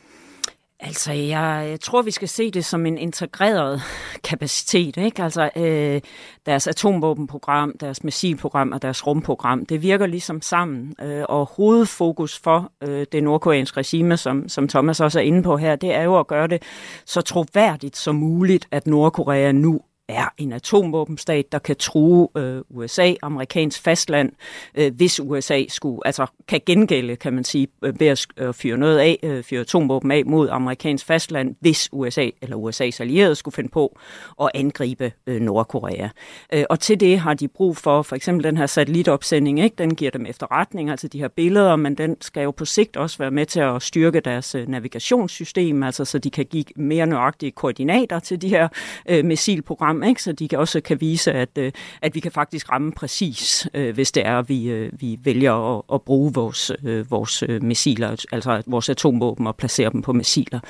Altså, 0.80 1.12
jeg, 1.12 1.66
jeg 1.70 1.80
tror, 1.80 2.02
vi 2.02 2.10
skal 2.10 2.28
se 2.28 2.50
det 2.50 2.64
som 2.64 2.86
en 2.86 2.98
integreret 2.98 3.82
kapacitet. 4.28 4.96
Ikke? 4.96 5.22
Altså, 5.22 5.50
øh, 5.56 6.00
deres 6.46 6.66
atomvåbenprogram, 6.66 7.78
deres 7.80 8.04
missilprogram 8.04 8.72
og 8.72 8.82
deres 8.82 9.06
rumprogram, 9.06 9.66
det 9.66 9.82
virker 9.82 10.06
ligesom 10.06 10.42
sammen. 10.42 10.94
Øh, 11.02 11.24
og 11.28 11.46
hovedfokus 11.46 12.38
for 12.38 12.72
øh, 12.82 13.06
det 13.12 13.22
nordkoreanske 13.22 13.78
regime, 13.78 14.16
som, 14.16 14.48
som 14.48 14.68
Thomas 14.68 15.00
også 15.00 15.18
er 15.18 15.24
inde 15.24 15.42
på 15.42 15.56
her, 15.56 15.76
det 15.76 15.94
er 15.94 16.02
jo 16.02 16.18
at 16.18 16.26
gøre 16.26 16.46
det 16.46 16.62
så 17.04 17.20
troværdigt 17.20 17.96
som 17.96 18.14
muligt, 18.14 18.68
at 18.70 18.86
Nordkorea 18.86 19.52
nu 19.52 19.80
er 20.08 20.28
en 20.38 20.52
atomvåbenstat, 20.52 21.52
der 21.52 21.58
kan 21.58 21.76
true 21.76 22.28
øh, 22.36 22.60
USA, 22.70 23.14
amerikansk 23.22 23.82
fastland, 23.82 24.32
øh, 24.74 24.94
hvis 24.94 25.20
USA 25.20 25.62
skulle, 25.68 26.00
altså 26.04 26.26
kan 26.48 26.60
gengælde, 26.66 27.16
kan 27.16 27.32
man 27.32 27.44
sige, 27.44 27.68
øh, 27.84 28.00
ved 28.00 28.06
at 28.06 28.26
øh, 28.36 28.54
fyre 28.54 28.76
noget 28.76 28.98
af, 28.98 29.18
øh, 29.22 29.44
fyre 29.44 29.60
atomvåben 29.60 30.10
af 30.10 30.22
mod 30.26 30.48
amerikansk 30.48 31.06
fastland, 31.06 31.54
hvis 31.60 31.88
USA 31.92 32.30
eller 32.42 32.56
USA's 32.56 33.00
allierede 33.00 33.34
skulle 33.34 33.54
finde 33.54 33.70
på 33.70 33.98
at 34.42 34.50
angribe 34.54 35.12
øh, 35.26 35.40
Nordkorea. 35.40 36.08
Øh, 36.52 36.64
og 36.70 36.80
til 36.80 37.00
det 37.00 37.18
har 37.18 37.34
de 37.34 37.48
brug 37.48 37.76
for 37.76 38.02
for 38.02 38.16
eksempel 38.16 38.44
den 38.44 38.56
her 38.56 38.66
satellitopsending, 38.66 39.60
ikke? 39.60 39.76
den 39.78 39.94
giver 39.94 40.10
dem 40.10 40.26
efterretning, 40.26 40.90
altså 40.90 41.08
de 41.08 41.18
her 41.18 41.28
billeder, 41.28 41.76
men 41.76 41.94
den 41.94 42.16
skal 42.20 42.42
jo 42.42 42.50
på 42.50 42.64
sigt 42.64 42.96
også 42.96 43.18
være 43.18 43.30
med 43.30 43.46
til 43.46 43.60
at 43.60 43.82
styrke 43.82 44.20
deres 44.20 44.54
øh, 44.54 44.68
navigationssystem, 44.68 45.82
altså 45.82 46.04
så 46.04 46.18
de 46.18 46.30
kan 46.30 46.46
give 46.46 46.64
mere 46.76 47.06
nøjagtige 47.06 47.50
koordinater 47.50 48.18
til 48.18 48.42
de 48.42 48.48
her 48.48 48.68
øh, 49.08 49.24
missilprogrammer, 49.24 49.97
frem, 49.98 50.08
ikke? 50.08 50.22
så 50.22 50.32
de 50.32 50.48
kan 50.48 50.58
også 50.58 50.80
kan 50.80 51.00
vise, 51.00 51.32
at, 51.32 51.48
øh, 51.58 51.72
at 52.02 52.14
vi 52.14 52.20
kan 52.20 52.32
faktisk 52.32 52.72
ramme 52.72 52.92
præcis, 52.92 53.68
øh, 53.74 53.94
hvis 53.94 54.12
det 54.12 54.26
er, 54.26 54.38
at 54.38 54.48
vi, 54.48 54.70
øh, 54.70 54.92
vi 55.00 55.18
vælger 55.24 55.76
at, 55.78 55.82
at 55.92 56.02
bruge 56.02 56.34
vores, 56.34 56.72
øh, 56.84 57.10
vores 57.10 57.42
øh, 57.48 57.62
missiler, 57.62 58.26
altså 58.32 58.62
vores 58.66 58.88
atomvåben 58.88 59.46
og 59.46 59.56
placere 59.56 59.90
dem 59.90 60.02
på 60.02 60.12
missiler. 60.12 60.60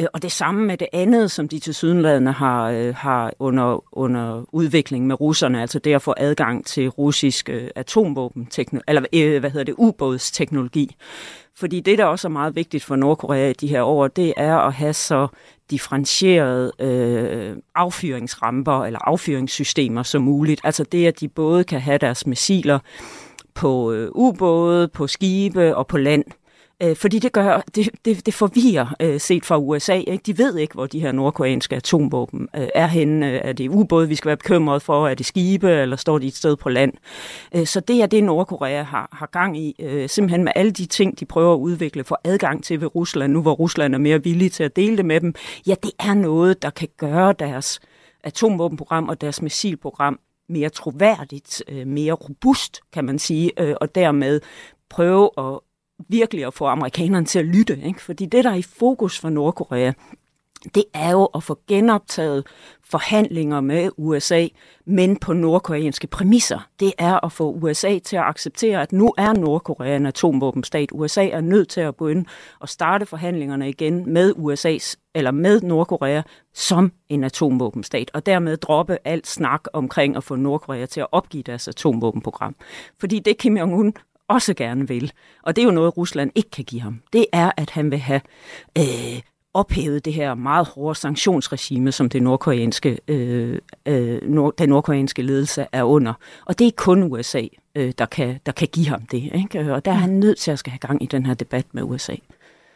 Øh, 0.00 0.06
og 0.12 0.22
det 0.22 0.32
samme 0.32 0.66
med 0.66 0.76
det 0.76 0.88
andet, 0.92 1.30
som 1.30 1.48
de 1.48 1.58
til 1.58 1.74
sydenladende 1.74 2.32
har, 2.32 2.92
har 2.92 3.32
under, 3.38 3.98
under 3.98 4.44
udvikling 4.52 5.06
med 5.06 5.20
russerne, 5.20 5.60
altså 5.60 5.78
det 5.78 5.94
at 5.94 6.02
få 6.02 6.14
adgang 6.16 6.66
til 6.66 6.88
russisk 6.88 7.50
atomvåben, 7.74 8.48
eller 8.88 9.38
hvad 9.40 9.50
hedder 9.50 9.64
det, 9.64 9.74
ubådsteknologi. 9.78 10.96
Fordi 11.58 11.80
det, 11.80 11.98
der 11.98 12.04
også 12.04 12.28
er 12.28 12.30
meget 12.30 12.56
vigtigt 12.56 12.84
for 12.84 12.96
Nordkorea 12.96 13.50
i 13.50 13.52
de 13.52 13.66
her 13.66 13.82
år, 13.82 14.08
det 14.08 14.34
er 14.36 14.56
at 14.56 14.72
have 14.72 14.92
så 14.92 15.28
differentierede 15.70 16.72
øh, 16.78 17.56
affyringsramper 17.74 18.84
eller 18.84 18.98
affyringssystemer 19.02 20.02
som 20.02 20.22
muligt. 20.22 20.60
Altså 20.64 20.84
det, 20.84 21.06
at 21.06 21.20
de 21.20 21.28
både 21.28 21.64
kan 21.64 21.80
have 21.80 21.98
deres 21.98 22.26
missiler 22.26 22.78
på 23.54 23.92
øh, 23.92 24.10
ubåde, 24.14 24.88
på 24.88 25.06
skibe 25.06 25.76
og 25.76 25.86
på 25.86 25.98
land. 25.98 26.24
Øh, 26.82 26.96
fordi 26.96 27.18
det 27.18 27.32
gør, 27.32 27.62
det, 27.74 27.88
det, 28.04 28.26
det 28.26 28.34
forvirrer 28.34 28.94
øh, 29.00 29.20
set 29.20 29.44
fra 29.44 29.58
USA. 29.58 29.94
Ikke? 29.94 30.22
De 30.26 30.38
ved 30.38 30.56
ikke, 30.56 30.74
hvor 30.74 30.86
de 30.86 31.00
her 31.00 31.12
nordkoreanske 31.12 31.76
atomvåben 31.76 32.48
øh, 32.56 32.68
er 32.74 32.86
henne. 32.86 33.32
Øh, 33.32 33.40
er 33.44 33.52
det 33.52 33.68
ubåde, 33.68 34.08
vi 34.08 34.14
skal 34.14 34.28
være 34.28 34.36
bekymret 34.36 34.82
for? 34.82 35.08
Er 35.08 35.14
det 35.14 35.26
skibe, 35.26 35.70
eller 35.70 35.96
står 35.96 36.18
de 36.18 36.26
et 36.26 36.36
sted 36.36 36.56
på 36.56 36.68
land? 36.68 36.92
Øh, 37.54 37.66
så 37.66 37.80
det 37.80 38.02
er 38.02 38.06
det, 38.06 38.24
Nordkorea 38.24 38.82
har, 38.82 39.08
har 39.12 39.26
gang 39.26 39.58
i. 39.58 39.74
Øh, 39.78 40.08
simpelthen 40.08 40.44
med 40.44 40.52
alle 40.56 40.72
de 40.72 40.86
ting, 40.86 41.20
de 41.20 41.24
prøver 41.24 41.54
at 41.54 41.58
udvikle 41.58 42.04
for 42.04 42.20
adgang 42.24 42.64
til 42.64 42.80
ved 42.80 42.94
Rusland, 42.94 43.32
nu 43.32 43.42
hvor 43.42 43.52
Rusland 43.52 43.94
er 43.94 43.98
mere 43.98 44.22
villig 44.22 44.52
til 44.52 44.64
at 44.64 44.76
dele 44.76 44.96
det 44.96 45.04
med 45.04 45.20
dem. 45.20 45.34
Ja, 45.66 45.74
det 45.82 45.90
er 45.98 46.14
noget, 46.14 46.62
der 46.62 46.70
kan 46.70 46.88
gøre 46.96 47.32
deres 47.32 47.80
atomvåbenprogram 48.24 49.08
og 49.08 49.20
deres 49.20 49.42
missilprogram 49.42 50.18
mere 50.48 50.68
troværdigt, 50.68 51.62
øh, 51.68 51.86
mere 51.86 52.12
robust, 52.12 52.80
kan 52.92 53.04
man 53.04 53.18
sige, 53.18 53.62
øh, 53.62 53.74
og 53.80 53.94
dermed 53.94 54.40
prøve 54.90 55.30
at 55.38 55.58
virkelig 56.08 56.46
at 56.46 56.54
få 56.54 56.66
amerikanerne 56.66 57.26
til 57.26 57.38
at 57.38 57.44
lytte. 57.44 57.80
Ikke? 57.84 58.02
Fordi 58.02 58.26
det, 58.26 58.44
der 58.44 58.50
er 58.50 58.54
i 58.54 58.62
fokus 58.62 59.20
for 59.20 59.30
Nordkorea, 59.30 59.92
det 60.74 60.84
er 60.94 61.10
jo 61.10 61.24
at 61.24 61.42
få 61.42 61.58
genoptaget 61.68 62.46
forhandlinger 62.84 63.60
med 63.60 63.90
USA, 63.96 64.46
men 64.84 65.16
på 65.16 65.32
nordkoreanske 65.32 66.06
præmisser. 66.06 66.68
Det 66.80 66.92
er 66.98 67.24
at 67.24 67.32
få 67.32 67.52
USA 67.52 67.98
til 67.98 68.16
at 68.16 68.22
acceptere, 68.22 68.82
at 68.82 68.92
nu 68.92 69.14
er 69.18 69.32
Nordkorea 69.32 69.96
en 69.96 70.06
atomvåbenstat. 70.06 70.88
USA 70.92 71.28
er 71.28 71.40
nødt 71.40 71.68
til 71.68 71.80
at 71.80 71.96
gå 71.96 72.08
ind 72.08 72.26
og 72.60 72.68
starte 72.68 73.06
forhandlingerne 73.06 73.68
igen 73.68 74.12
med 74.12 74.34
USA's 74.36 74.94
eller 75.14 75.30
med 75.30 75.60
Nordkorea 75.60 76.22
som 76.54 76.92
en 77.08 77.24
atomvåbenstat, 77.24 78.10
og 78.14 78.26
dermed 78.26 78.56
droppe 78.56 78.98
alt 79.04 79.26
snak 79.26 79.64
omkring 79.72 80.16
at 80.16 80.24
få 80.24 80.36
Nordkorea 80.36 80.86
til 80.86 81.00
at 81.00 81.06
opgive 81.12 81.42
deres 81.42 81.68
atomvåbenprogram. 81.68 82.56
Fordi 83.00 83.18
det 83.18 83.38
Kim 83.38 83.56
Jong-un 83.56 83.92
også 84.28 84.54
gerne 84.54 84.88
vil, 84.88 85.12
og 85.42 85.56
det 85.56 85.62
er 85.62 85.66
jo 85.66 85.72
noget, 85.72 85.96
Rusland 85.96 86.30
ikke 86.34 86.50
kan 86.50 86.64
give 86.64 86.80
ham, 86.80 87.02
det 87.12 87.26
er, 87.32 87.50
at 87.56 87.70
han 87.70 87.90
vil 87.90 87.98
have 87.98 88.20
øh, 88.78 89.20
ophævet 89.54 90.04
det 90.04 90.12
her 90.12 90.34
meget 90.34 90.66
hårde 90.66 90.98
sanktionsregime, 90.98 91.92
som 91.92 92.08
det 92.08 92.22
nordkoreanske, 92.22 92.98
øh, 93.08 93.58
øh, 93.86 94.22
nord, 94.22 94.56
den 94.58 94.68
nordkoreanske 94.68 95.22
ledelse 95.22 95.66
er 95.72 95.82
under. 95.82 96.12
Og 96.44 96.58
det 96.58 96.66
er 96.66 96.70
kun 96.76 97.02
USA, 97.02 97.42
øh, 97.74 97.92
der, 97.98 98.06
kan, 98.06 98.40
der 98.46 98.52
kan 98.52 98.68
give 98.72 98.86
ham 98.86 99.02
det. 99.02 99.30
Ikke? 99.34 99.74
Og 99.74 99.84
der 99.84 99.90
er 99.90 99.94
han 99.94 100.10
nødt 100.10 100.38
til 100.38 100.50
at 100.50 100.58
skal 100.58 100.70
have 100.70 100.78
gang 100.78 101.02
i 101.02 101.06
den 101.06 101.26
her 101.26 101.34
debat 101.34 101.66
med 101.72 101.82
USA. 101.82 102.14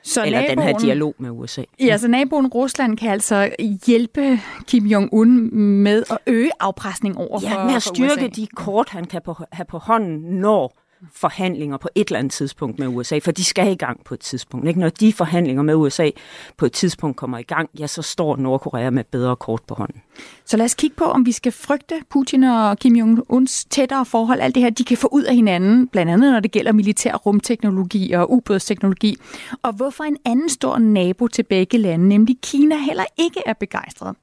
Så 0.02 0.24
Eller 0.24 0.40
naboen, 0.40 0.58
den 0.58 0.66
her 0.66 0.78
dialog 0.78 1.14
med 1.18 1.30
USA. 1.30 1.62
Ja, 1.80 1.96
så 1.96 2.08
naboen 2.08 2.46
Rusland 2.46 2.98
kan 2.98 3.10
altså 3.10 3.50
hjælpe 3.86 4.40
Kim 4.66 4.84
Jong-un 4.86 5.28
med 5.56 6.04
at 6.10 6.18
øge 6.26 6.50
afpresning 6.60 7.16
over 7.18 7.40
ja, 7.42 7.54
for 7.54 7.64
med 7.64 7.74
at 7.74 7.82
styrke 7.82 8.12
USA. 8.12 8.26
de 8.26 8.46
kort, 8.46 8.88
han 8.88 9.04
kan 9.04 9.22
på, 9.22 9.36
have 9.52 9.64
på 9.64 9.78
hånden, 9.78 10.18
når 10.18 10.79
forhandlinger 11.12 11.76
på 11.76 11.88
et 11.94 12.08
eller 12.08 12.18
andet 12.18 12.32
tidspunkt 12.32 12.78
med 12.78 12.88
USA, 12.88 13.18
for 13.18 13.32
de 13.32 13.44
skal 13.44 13.72
i 13.72 13.74
gang 13.74 14.04
på 14.04 14.14
et 14.14 14.20
tidspunkt. 14.20 14.68
Ikke? 14.68 14.80
Når 14.80 14.88
de 14.88 15.12
forhandlinger 15.12 15.62
med 15.62 15.74
USA 15.74 16.10
på 16.56 16.66
et 16.66 16.72
tidspunkt 16.72 17.16
kommer 17.16 17.38
i 17.38 17.42
gang, 17.42 17.70
ja, 17.78 17.86
så 17.86 18.02
står 18.02 18.36
Nordkorea 18.36 18.90
med 18.90 19.04
bedre 19.04 19.36
kort 19.36 19.62
på 19.66 19.74
hånden. 19.74 20.02
Så 20.44 20.56
lad 20.56 20.64
os 20.64 20.74
kigge 20.74 20.96
på, 20.96 21.04
om 21.04 21.26
vi 21.26 21.32
skal 21.32 21.52
frygte 21.52 21.94
Putin 22.10 22.44
og 22.44 22.78
Kim 22.78 22.96
Jong-uns 22.96 23.64
tættere 23.64 24.06
forhold. 24.06 24.40
Alt 24.40 24.54
det 24.54 24.62
her, 24.62 24.70
de 24.70 24.84
kan 24.84 24.96
få 24.96 25.08
ud 25.12 25.22
af 25.22 25.34
hinanden, 25.34 25.88
blandt 25.88 26.12
andet 26.12 26.32
når 26.32 26.40
det 26.40 26.50
gælder 26.50 26.72
militær 26.72 27.14
rumteknologi 27.14 28.12
og 28.12 28.32
ubådsteknologi. 28.32 29.16
Og 29.62 29.72
hvorfor 29.72 30.04
en 30.04 30.16
anden 30.24 30.48
stor 30.48 30.78
nabo 30.78 31.26
til 31.26 31.42
begge 31.42 31.78
lande, 31.78 32.08
nemlig 32.08 32.36
Kina, 32.42 32.76
heller 32.76 33.04
ikke 33.18 33.42
er 33.46 33.52
begejstret. 33.52 34.16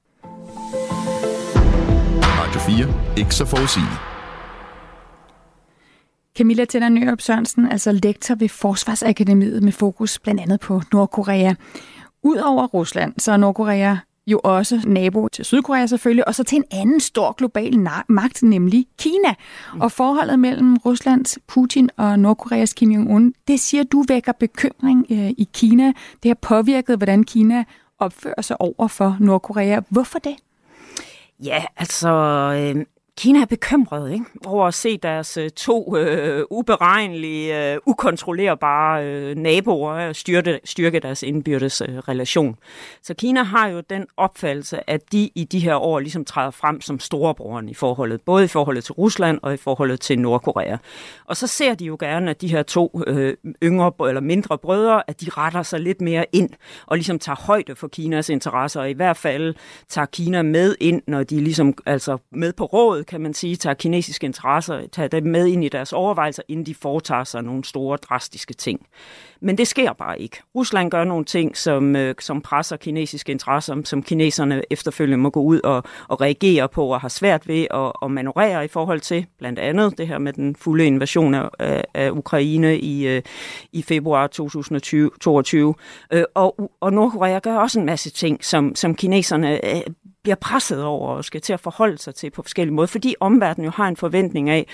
Radio 2.24 2.60
4. 2.60 3.18
Ikke 3.18 3.36
så 3.36 3.46
forudsigeligt. 3.46 4.17
Camilla 6.38 6.66
Tænder 6.66 6.90
Nørup 6.90 7.22
Sørensen, 7.22 7.72
altså 7.72 7.92
lektor 7.92 8.36
ved 8.36 8.50
Forsvarsakademiet 8.50 9.64
med 9.64 9.72
fokus 9.72 10.20
blandt 10.20 10.42
andet 10.42 10.60
på 10.60 10.82
Nordkorea. 10.94 11.54
Udover 12.24 12.68
Rusland, 12.68 13.14
så 13.18 13.32
er 13.32 13.38
Nordkorea 13.38 13.96
jo 14.28 14.40
også 14.44 14.82
nabo 14.88 15.28
til 15.28 15.46
Sydkorea 15.46 15.86
selvfølgelig, 15.86 16.28
og 16.28 16.36
så 16.36 16.44
til 16.44 16.56
en 16.56 16.64
anden 16.72 17.00
stor 17.00 17.32
global 17.32 17.80
magt, 18.08 18.44
nemlig 18.44 18.86
Kina. 19.00 19.34
Mm. 19.74 19.82
Og 19.82 19.92
forholdet 19.92 20.40
mellem 20.40 20.78
Ruslands 20.78 21.40
Putin 21.48 21.90
og 21.98 22.20
Nordkoreas 22.20 22.74
Kim 22.74 22.92
Jong-un, 22.92 23.32
det 23.48 23.60
siger 23.60 23.84
du 23.84 24.06
vækker 24.08 24.32
bekymring 24.32 25.06
øh, 25.10 25.30
i 25.30 25.50
Kina. 25.54 25.94
Det 26.24 26.30
har 26.30 26.38
påvirket, 26.42 26.98
hvordan 26.98 27.24
Kina 27.24 27.64
opfører 28.00 28.42
sig 28.42 28.62
over 28.62 28.88
for 28.88 29.18
Nordkorea. 29.20 29.80
Hvorfor 29.90 30.20
det? 30.20 30.36
Ja, 31.44 31.64
altså 31.78 32.10
øh, 32.76 32.86
Kina 33.18 33.42
er 33.42 33.46
bekymret 33.46 34.12
ikke? 34.14 34.26
over 34.46 34.68
at 34.68 34.74
se 34.74 34.98
deres 34.98 35.38
øh, 35.38 35.50
to 35.50 35.98
øh, 35.98 36.44
uberegnelige, 36.50 37.74
øh, 37.74 37.80
ukontrollerbare 37.86 39.06
øh, 39.06 39.36
naboer 39.36 39.96
øh, 39.96 40.16
styrke, 40.16 40.60
styrke 40.64 41.00
deres 41.00 41.24
indbyrdes 41.24 41.82
øh, 41.82 41.98
relation. 41.98 42.58
Så 43.02 43.14
Kina 43.14 43.44
har 43.44 43.68
jo 43.68 43.82
den 43.90 44.06
opfattelse, 44.18 44.90
at 44.90 45.12
de 45.12 45.30
i 45.36 45.44
de 45.44 45.60
her 45.60 45.76
år 45.76 46.00
ligesom 46.00 46.26
træder 46.26 46.52
frem 46.52 46.82
som 46.82 47.00
storebroren 47.00 47.70
i 47.70 47.74
forholdet, 47.74 48.22
både 48.22 48.46
i 48.46 48.48
forholdet 48.48 48.84
til 48.84 48.94
Rusland 48.94 49.40
og 49.42 49.54
i 49.54 49.58
forholdet 49.58 50.00
til 50.00 50.20
Nordkorea. 50.20 50.78
Og 51.26 51.38
så 51.38 51.48
ser 51.48 51.76
de 51.76 51.86
jo 51.86 51.98
gerne, 52.00 52.30
at 52.30 52.42
de 52.42 52.48
her 52.48 52.64
to 52.64 53.02
øh, 53.08 53.34
yngre 53.64 53.92
eller 54.08 54.22
mindre 54.22 54.58
brødre, 54.58 55.10
at 55.10 55.22
de 55.22 55.30
retter 55.30 55.64
sig 55.64 55.80
lidt 55.80 56.02
mere 56.02 56.26
ind 56.32 56.50
og 56.86 56.98
ligesom 56.98 57.20
tager 57.20 57.36
højde 57.36 57.76
for 57.76 57.88
Kinas 57.88 58.30
interesser, 58.30 58.82
og 58.82 58.90
i 58.90 58.94
hvert 58.94 59.18
fald 59.18 59.56
tager 59.90 60.06
Kina 60.06 60.42
med 60.42 60.76
ind, 60.80 61.02
når 61.08 61.24
de 61.24 61.40
ligesom 61.40 61.74
altså 61.86 62.18
med 62.32 62.54
på 62.54 62.66
råd 62.66 63.04
kan 63.08 63.22
man 63.22 63.34
sige, 63.34 63.56
tager 63.56 63.74
kinesiske 63.74 64.26
interesser, 64.26 64.88
tager 64.92 65.08
dem 65.08 65.24
med 65.24 65.48
ind 65.48 65.64
i 65.64 65.70
deres 65.70 65.94
overvejelser, 65.94 66.44
inden 66.48 66.66
de 66.66 66.76
foretager 66.76 67.24
sig 67.24 67.44
nogle 67.44 67.64
store, 67.64 67.98
drastiske 67.98 68.54
ting. 68.54 68.88
Men 69.40 69.58
det 69.58 69.68
sker 69.68 69.94
bare 69.94 70.22
ikke. 70.22 70.38
Rusland 70.56 70.92
gør 70.92 71.04
nogle 71.04 71.26
ting, 71.26 71.58
som, 71.58 71.96
øh, 71.96 72.16
som 72.20 72.42
presser 72.42 72.78
kinesiske 72.78 73.32
interesser, 73.32 73.82
som 73.86 74.04
kineserne 74.04 74.62
efterfølgende 74.70 75.18
må 75.18 75.30
gå 75.30 75.42
ud 75.42 75.60
og, 75.64 75.84
og 76.08 76.22
reagere 76.22 76.70
på 76.70 76.88
og 76.88 77.02
har 77.02 77.10
svært 77.10 77.48
ved 77.48 77.68
at, 77.72 77.92
at 78.04 78.12
manøvrere 78.12 78.66
i 78.66 78.68
forhold 78.68 79.00
til. 79.00 79.26
Blandt 79.38 79.60
andet 79.60 79.98
det 79.98 80.08
her 80.08 80.18
med 80.18 80.34
den 80.34 80.56
fulde 80.56 80.86
invasion 80.86 81.34
af, 81.34 81.84
af 81.94 82.12
Ukraine 82.12 82.80
i, 82.80 83.08
øh, 83.08 83.22
i 83.72 83.82
februar 83.82 84.28
2022. 84.28 85.76
Øh, 86.14 86.24
og, 86.36 86.72
og 86.80 86.94
Nordkorea 86.94 87.40
gør 87.40 87.56
også 87.56 87.80
en 87.80 87.86
masse 87.86 88.10
ting, 88.10 88.46
som, 88.46 88.76
som 88.76 88.96
kineserne 88.96 89.76
øh, 89.76 89.82
bliver 90.28 90.36
presset 90.36 90.84
over 90.84 91.10
og 91.10 91.26
skal 91.26 91.42
til 91.42 91.54
at 91.54 91.60
forholde 91.60 91.98
sig 91.98 92.16
til 92.16 92.30
på 92.30 92.42
forskellige 92.42 92.76
måder, 92.76 92.88
fordi 92.88 93.16
omverdenen 93.20 93.66
jo 93.66 93.72
har 93.72 93.88
en 93.88 93.96
forventning 93.96 94.50
af, 94.50 94.68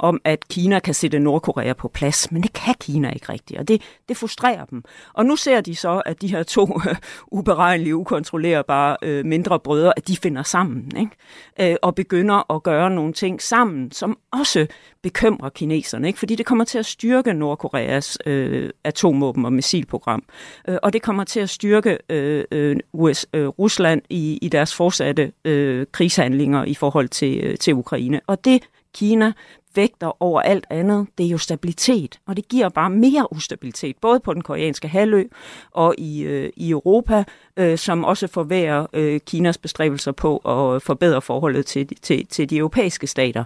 om 0.00 0.20
at 0.24 0.48
Kina 0.48 0.78
kan 0.78 0.94
sætte 0.94 1.18
Nordkorea 1.18 1.72
på 1.72 1.88
plads, 1.88 2.32
men 2.32 2.42
det 2.42 2.52
kan 2.52 2.74
Kina 2.80 3.10
ikke 3.10 3.32
rigtigt, 3.32 3.60
og 3.60 3.68
det, 3.68 3.82
det 4.08 4.16
frustrerer 4.16 4.64
dem. 4.64 4.84
Og 5.14 5.26
nu 5.26 5.36
ser 5.36 5.60
de 5.60 5.76
så, 5.76 6.02
at 6.06 6.22
de 6.22 6.28
her 6.28 6.42
to 6.42 6.62
uh, 6.62 6.86
uberegnelige, 7.38 7.96
ukontrollerbare 7.96 8.96
uh, 9.06 9.26
mindre 9.26 9.60
brødre, 9.60 9.92
at 9.96 10.08
de 10.08 10.16
finder 10.16 10.42
sammen, 10.42 10.92
ikke? 10.96 11.72
Uh, 11.72 11.76
og 11.82 11.94
begynder 11.94 12.54
at 12.54 12.62
gøre 12.62 12.90
nogle 12.90 13.12
ting 13.12 13.42
sammen, 13.42 13.92
som 13.92 14.18
også 14.32 14.66
bekymrer 15.02 15.48
kineserne, 15.48 16.06
ikke? 16.06 16.18
fordi 16.18 16.34
det 16.34 16.46
kommer 16.46 16.64
til 16.64 16.78
at 16.78 16.86
styrke 16.86 17.32
Nordkoreas 17.32 18.18
uh, 18.26 18.68
atomvåben- 18.84 19.44
og 19.44 19.52
missilprogram, 19.52 20.22
uh, 20.68 20.76
og 20.82 20.92
det 20.92 21.02
kommer 21.02 21.24
til 21.24 21.40
at 21.40 21.50
styrke 21.50 21.98
uh, 22.92 23.00
US, 23.00 23.26
uh, 23.36 23.46
Rusland 23.46 24.02
i, 24.10 24.38
i 24.42 24.48
deres 24.48 24.74
fortsatte 24.96 25.32
øh, 25.44 25.86
krigshandlinger 25.92 26.64
i 26.64 26.74
forhold 26.74 27.08
til, 27.08 27.40
øh, 27.44 27.58
til 27.58 27.74
Ukraine. 27.74 28.20
Og 28.26 28.44
det 28.44 28.62
Kina 28.94 29.32
vægter 29.74 30.22
over 30.22 30.40
alt 30.40 30.66
andet, 30.70 31.06
det 31.18 31.26
er 31.26 31.30
jo 31.30 31.38
stabilitet. 31.38 32.18
Og 32.26 32.36
det 32.36 32.48
giver 32.48 32.68
bare 32.68 32.90
mere 32.90 33.32
ustabilitet, 33.32 33.96
både 34.00 34.20
på 34.20 34.34
den 34.34 34.42
koreanske 34.42 34.88
halvø 34.88 35.24
og 35.70 35.94
i, 35.98 36.22
øh, 36.22 36.50
i 36.56 36.70
Europa, 36.70 37.24
øh, 37.56 37.78
som 37.78 38.04
også 38.04 38.26
forværer 38.26 38.86
øh, 38.92 39.20
Kinas 39.20 39.58
bestræbelser 39.58 40.12
på 40.12 40.36
at 40.36 40.82
forbedre 40.82 41.22
forholdet 41.22 41.66
til, 41.66 41.88
til, 42.02 42.26
til 42.26 42.50
de 42.50 42.56
europæiske 42.56 43.06
stater. 43.06 43.44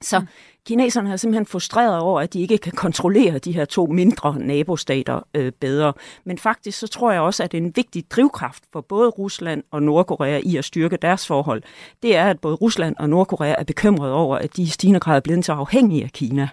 Så 0.00 0.22
kineserne 0.68 1.12
er 1.12 1.16
simpelthen 1.16 1.46
frustreret 1.46 1.98
over, 1.98 2.20
at 2.20 2.32
de 2.32 2.40
ikke 2.40 2.58
kan 2.58 2.72
kontrollere 2.72 3.38
de 3.38 3.52
her 3.52 3.64
to 3.64 3.86
mindre 3.86 4.38
nabostater 4.38 5.20
øh, 5.34 5.52
bedre. 5.60 5.92
Men 6.24 6.38
faktisk 6.38 6.78
så 6.78 6.86
tror 6.86 7.12
jeg 7.12 7.20
også, 7.20 7.42
at 7.42 7.52
det 7.52 7.58
er 7.58 7.62
en 7.62 7.72
vigtig 7.76 8.10
drivkraft 8.10 8.64
for 8.72 8.80
både 8.80 9.08
Rusland 9.08 9.62
og 9.70 9.82
Nordkorea 9.82 10.40
i 10.44 10.56
at 10.56 10.64
styrke 10.64 10.96
deres 10.96 11.26
forhold. 11.26 11.62
Det 12.02 12.16
er, 12.16 12.30
at 12.30 12.40
både 12.40 12.54
Rusland 12.54 12.96
og 12.98 13.08
Nordkorea 13.08 13.54
er 13.58 13.64
bekymrede 13.64 14.12
over, 14.14 14.36
at 14.36 14.56
de 14.56 14.62
i 14.62 14.66
stigende 14.66 15.00
grad 15.00 15.16
er 15.16 15.20
blevet 15.20 15.44
så 15.44 15.52
afhængige 15.52 16.04
af 16.04 16.10
Kina. 16.12 16.48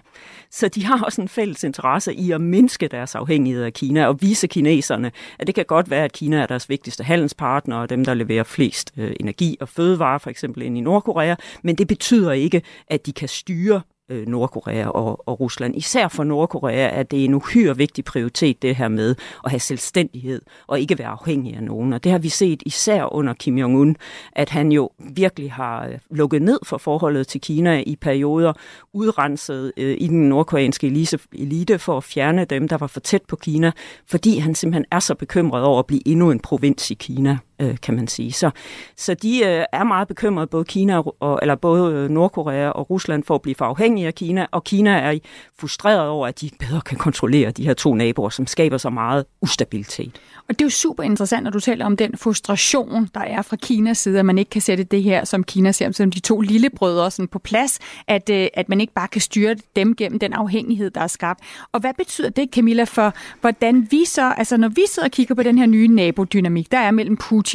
Så 0.50 0.68
de 0.68 0.84
har 0.84 1.04
også 1.04 1.20
en 1.20 1.28
fælles 1.28 1.64
interesse 1.64 2.14
i 2.14 2.30
at 2.30 2.40
mindske 2.40 2.88
deres 2.88 3.14
afhængighed 3.14 3.62
af 3.62 3.72
Kina 3.72 4.06
og 4.06 4.22
vise 4.22 4.46
kineserne, 4.46 5.12
at 5.38 5.46
det 5.46 5.54
kan 5.54 5.64
godt 5.64 5.90
være, 5.90 6.04
at 6.04 6.12
Kina 6.12 6.36
er 6.36 6.46
deres 6.46 6.68
vigtigste 6.68 7.04
handelspartner 7.04 7.76
og 7.76 7.90
dem, 7.90 8.04
der 8.04 8.14
leverer 8.14 8.44
flest 8.44 8.92
øh, 8.96 9.12
energi 9.20 9.56
og 9.60 9.68
fødevarer, 9.68 10.18
for 10.18 10.30
eksempel 10.30 10.62
ind 10.62 10.78
i 10.78 10.80
Nordkorea, 10.80 11.34
men 11.62 11.74
det 11.74 11.88
betyder 11.88 12.32
ikke, 12.32 12.62
at 12.88 13.06
de 13.06 13.12
kan 13.12 13.28
styre 13.28 13.80
øh, 14.08 14.28
Nordkorea 14.28 14.88
og, 14.88 15.28
og 15.28 15.40
Rusland. 15.40 15.76
Især 15.76 16.08
for 16.08 16.24
Nordkorea 16.24 16.88
er 16.88 17.02
det 17.02 17.24
en 17.24 17.34
uhyre 17.34 17.76
vigtig 17.76 18.04
prioritet, 18.04 18.62
det 18.62 18.76
her 18.76 18.88
med 18.88 19.14
at 19.44 19.50
have 19.50 19.60
selvstændighed 19.60 20.42
og 20.66 20.80
ikke 20.80 20.98
være 20.98 21.08
afhængig 21.08 21.56
af 21.56 21.62
nogen. 21.62 21.92
Og 21.92 22.04
det 22.04 22.12
har 22.12 22.18
vi 22.18 22.28
set 22.28 22.62
især 22.66 23.14
under 23.14 23.34
Kim 23.34 23.58
Jong-un, 23.58 23.94
at 24.32 24.50
han 24.50 24.72
jo 24.72 24.90
virkelig 24.98 25.52
har 25.52 25.86
øh, 25.86 25.98
lukket 26.10 26.42
ned 26.42 26.58
for 26.64 26.78
forholdet 26.78 27.28
til 27.28 27.40
Kina 27.40 27.82
i 27.86 27.96
perioder, 27.96 28.52
udrenset 28.92 29.72
øh, 29.76 29.96
i 30.00 30.06
den 30.06 30.28
nordkoreanske 30.28 31.08
elite 31.32 31.78
for 31.78 31.96
at 31.96 32.04
fjerne 32.04 32.44
dem, 32.44 32.68
der 32.68 32.76
var 32.76 32.86
for 32.86 33.00
tæt 33.00 33.22
på 33.28 33.36
Kina, 33.36 33.72
fordi 34.06 34.38
han 34.38 34.54
simpelthen 34.54 34.84
er 34.90 35.00
så 35.00 35.14
bekymret 35.14 35.64
over 35.64 35.78
at 35.78 35.86
blive 35.86 36.08
endnu 36.08 36.30
en 36.30 36.40
provins 36.40 36.90
i 36.90 36.94
Kina 36.94 37.38
øh, 37.60 37.76
kan 37.82 37.94
man 37.94 38.08
sige. 38.08 38.32
Så, 38.32 38.50
så 38.96 39.14
de 39.14 39.44
øh, 39.44 39.64
er 39.72 39.84
meget 39.84 40.08
bekymrede, 40.08 40.46
både 40.46 40.64
Kina 40.64 41.02
og, 41.20 41.38
eller 41.42 41.54
både 41.54 42.08
Nordkorea 42.08 42.68
og 42.68 42.90
Rusland, 42.90 43.24
for 43.24 43.34
at 43.34 43.42
blive 43.42 43.54
for 43.54 43.64
afhængige 43.64 44.06
af 44.06 44.14
Kina, 44.14 44.46
og 44.52 44.64
Kina 44.64 44.90
er 44.90 45.18
frustreret 45.58 46.08
over, 46.08 46.26
at 46.26 46.40
de 46.40 46.50
bedre 46.58 46.80
kan 46.80 46.98
kontrollere 46.98 47.50
de 47.50 47.64
her 47.64 47.74
to 47.74 47.94
naboer, 47.94 48.28
som 48.28 48.46
skaber 48.46 48.78
så 48.78 48.90
meget 48.90 49.24
ustabilitet. 49.42 50.20
Og 50.48 50.58
det 50.58 50.60
er 50.60 50.66
jo 50.66 50.70
super 50.70 51.02
interessant, 51.02 51.44
når 51.44 51.50
du 51.50 51.60
taler 51.60 51.86
om 51.86 51.96
den 51.96 52.16
frustration, 52.16 53.08
der 53.14 53.20
er 53.20 53.42
fra 53.42 53.56
Kinas 53.56 53.98
side, 53.98 54.18
at 54.18 54.24
man 54.26 54.38
ikke 54.38 54.50
kan 54.50 54.62
sætte 54.62 54.84
det 54.84 55.02
her, 55.02 55.24
som 55.24 55.44
Kina 55.44 55.72
ser 55.72 55.92
som 55.92 56.10
de 56.10 56.20
to 56.20 56.40
lillebrødre 56.40 57.10
sådan 57.10 57.28
på 57.28 57.38
plads, 57.38 57.78
at, 58.08 58.30
øh, 58.30 58.48
at 58.54 58.68
man 58.68 58.80
ikke 58.80 58.92
bare 58.92 59.08
kan 59.08 59.20
styre 59.20 59.56
dem 59.76 59.96
gennem 59.96 60.18
den 60.18 60.32
afhængighed, 60.32 60.90
der 60.90 61.00
er 61.00 61.06
skabt. 61.06 61.40
Og 61.72 61.80
hvad 61.80 61.94
betyder 61.98 62.28
det, 62.28 62.48
Camilla, 62.52 62.84
for 62.84 63.14
hvordan 63.40 63.88
vi 63.90 64.04
så, 64.04 64.32
altså 64.32 64.56
når 64.56 64.68
vi 64.68 64.82
sidder 64.88 65.08
og 65.08 65.12
kigger 65.12 65.34
på 65.34 65.42
den 65.42 65.58
her 65.58 65.66
nye 65.66 65.88
nabodynamik, 65.88 66.72
der 66.72 66.78
er 66.78 66.90
mellem 66.90 67.16
Putin 67.16 67.45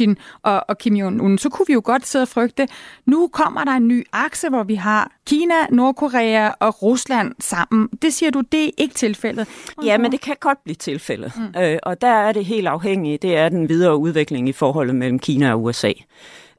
og, 0.42 0.64
og 0.68 0.78
Kim 0.78 0.94
Jong-un, 0.94 1.38
så 1.38 1.48
kunne 1.48 1.66
vi 1.66 1.72
jo 1.72 1.82
godt 1.84 2.06
sidde 2.06 2.22
og 2.22 2.28
frygte, 2.28 2.68
nu 3.06 3.28
kommer 3.32 3.64
der 3.64 3.72
en 3.72 3.88
ny 3.88 4.06
akse, 4.12 4.48
hvor 4.48 4.62
vi 4.62 4.74
har 4.74 5.12
Kina, 5.26 5.54
Nordkorea 5.70 6.50
og 6.60 6.82
Rusland 6.82 7.34
sammen. 7.40 7.88
Det 8.02 8.14
siger 8.14 8.30
du, 8.30 8.40
det 8.40 8.64
er 8.64 8.70
ikke 8.78 8.94
tilfældet. 8.94 9.48
Ja, 9.84 9.98
men 9.98 10.12
det 10.12 10.20
kan 10.20 10.36
godt 10.40 10.58
blive 10.64 10.74
tilfældet. 10.74 11.32
Mm. 11.36 11.60
Øh, 11.60 11.78
og 11.82 12.00
der 12.00 12.08
er 12.08 12.32
det 12.32 12.44
helt 12.44 12.66
afhængigt, 12.66 13.22
det 13.22 13.36
er 13.36 13.48
den 13.48 13.68
videre 13.68 13.96
udvikling 13.96 14.48
i 14.48 14.52
forholdet 14.52 14.94
mellem 14.94 15.18
Kina 15.18 15.52
og 15.52 15.62
USA. 15.62 15.92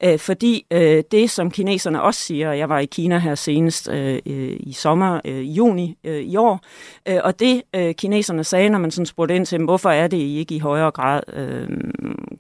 Øh, 0.04 0.20
fordi 0.20 0.66
øh, 0.72 1.04
det, 1.12 1.30
som 1.30 1.52
kineserne 1.52 2.02
også 2.02 2.20
siger, 2.20 2.52
jeg 2.52 2.70
var 2.70 2.80
i 2.80 2.86
Kina 2.86 3.18
her 3.18 3.36
senest 3.36 3.89
øh, 3.89 4.20
øh, 4.26 4.58
i 4.60 4.74
sommer, 4.74 5.22
øh, 5.26 5.58
juni 5.58 5.98
øh, 6.04 6.22
i 6.22 6.36
år, 6.36 6.60
øh, 7.08 7.20
og 7.24 7.39
det 7.39 7.62
øh, 7.76 7.96
kineserne 7.96 8.44
sagde, 8.44 8.70
når 8.70 8.80
man 8.80 8.92
sådan 8.92 9.06
spurgte 9.06 9.36
ind 9.36 9.46
til 9.46 9.58
dem, 9.58 9.66
hvorfor 9.66 9.89
er 9.89 10.08
det, 10.08 10.18
I 10.18 10.38
ikke 10.38 10.56
i 10.56 10.60
højere 10.60 10.92
grad 10.92 11.22
øh, 11.34 11.68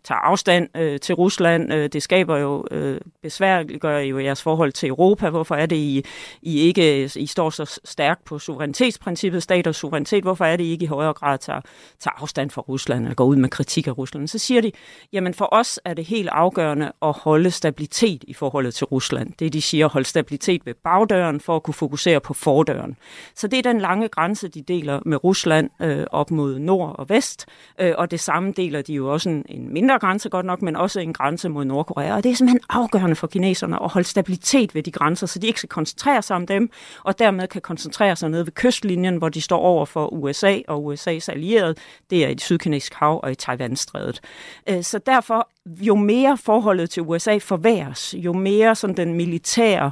tager 0.03 0.19
afstand 0.19 0.69
øh, 0.77 0.99
til 0.99 1.15
Rusland, 1.15 1.73
øh, 1.73 1.89
det 1.93 2.03
skaber 2.03 2.37
jo, 2.37 2.65
øh, 2.71 3.01
besværliggør 3.21 3.97
jo 3.97 4.19
jeres 4.19 4.41
forhold 4.41 4.71
til 4.71 4.89
Europa, 4.89 5.29
hvorfor 5.29 5.55
er 5.55 5.65
det, 5.65 5.75
I, 5.75 6.03
I 6.41 6.59
ikke 6.59 7.09
I 7.15 7.25
står 7.25 7.49
så 7.49 7.79
stærkt 7.85 8.25
på 8.25 8.39
suverænitetsprincippet, 8.39 9.43
stat 9.43 9.67
og 9.67 9.75
suverænitet, 9.75 10.23
hvorfor 10.23 10.45
er 10.45 10.55
det, 10.55 10.63
I 10.63 10.71
ikke 10.71 10.83
i 10.83 10.87
højere 10.87 11.13
grad 11.13 11.37
tager, 11.37 11.61
tager 11.99 12.21
afstand 12.21 12.49
fra 12.49 12.61
Rusland, 12.61 13.03
eller 13.03 13.15
går 13.15 13.25
ud 13.25 13.35
med 13.35 13.49
kritik 13.49 13.87
af 13.87 13.97
Rusland, 13.97 14.27
så 14.27 14.39
siger 14.39 14.61
de, 14.61 14.71
jamen 15.13 15.33
for 15.33 15.49
os 15.51 15.79
er 15.85 15.93
det 15.93 16.05
helt 16.05 16.29
afgørende 16.31 16.91
at 17.01 17.11
holde 17.11 17.52
stabilitet 17.53 18.23
i 18.27 18.33
forholdet 18.33 18.73
til 18.73 18.85
Rusland. 18.85 19.33
Det 19.39 19.53
de 19.53 19.61
siger, 19.61 19.87
hold 19.87 20.05
stabilitet 20.05 20.65
ved 20.65 20.73
bagdøren 20.73 21.39
for 21.39 21.55
at 21.55 21.63
kunne 21.63 21.73
fokusere 21.73 22.19
på 22.19 22.33
fordøren. 22.33 22.97
Så 23.35 23.47
det 23.47 23.59
er 23.59 23.63
den 23.71 23.81
lange 23.81 24.07
grænse, 24.07 24.47
de 24.47 24.61
deler 24.61 24.99
med 25.05 25.23
Rusland 25.23 25.69
øh, 25.81 26.05
op 26.11 26.31
mod 26.31 26.59
nord 26.59 26.95
og 26.99 27.09
vest, 27.09 27.45
øh, 27.79 27.93
og 27.97 28.11
det 28.11 28.19
samme 28.19 28.51
deler 28.51 28.81
de 28.81 28.93
jo 28.93 29.13
også 29.13 29.29
en, 29.29 29.45
en 29.49 29.73
mindre 29.73 29.99
grænse 29.99 30.29
godt 30.29 30.45
nok, 30.45 30.61
men 30.61 30.75
også 30.75 30.99
en 30.99 31.13
grænse 31.13 31.49
mod 31.49 31.65
Nordkorea. 31.65 32.15
Og 32.15 32.23
det 32.23 32.31
er 32.31 32.35
simpelthen 32.35 32.61
afgørende 32.69 33.15
for 33.15 33.27
kineserne 33.27 33.83
at 33.83 33.89
holde 33.89 34.07
stabilitet 34.07 34.75
ved 34.75 34.83
de 34.83 34.91
grænser, 34.91 35.27
så 35.27 35.39
de 35.39 35.47
ikke 35.47 35.59
skal 35.59 35.69
koncentrere 35.69 36.21
sig 36.21 36.35
om 36.35 36.47
dem, 36.47 36.69
og 37.03 37.19
dermed 37.19 37.47
kan 37.47 37.61
koncentrere 37.61 38.15
sig 38.15 38.29
nede 38.29 38.45
ved 38.45 38.53
kystlinjen, 38.53 39.17
hvor 39.17 39.29
de 39.29 39.41
står 39.41 39.59
over 39.59 39.85
for 39.85 40.13
USA 40.13 40.59
og 40.67 40.93
USA's 40.93 41.31
allierede. 41.31 41.75
Det 42.09 42.25
er 42.25 42.27
i 42.27 42.33
det 42.33 42.41
sydkinesiske 42.41 42.95
hav 42.95 43.19
og 43.23 43.31
i 43.31 43.35
Taiwanstrædet. 43.35 44.21
Øh, 44.69 44.83
så 44.83 44.97
derfor, 44.97 45.49
jo 45.65 45.95
mere 45.95 46.37
forholdet 46.37 46.89
til 46.89 47.03
USA 47.03 47.37
forværres, 47.37 48.15
jo 48.17 48.33
mere 48.33 48.75
sådan 48.75 48.97
den 48.97 49.13
militære 49.13 49.91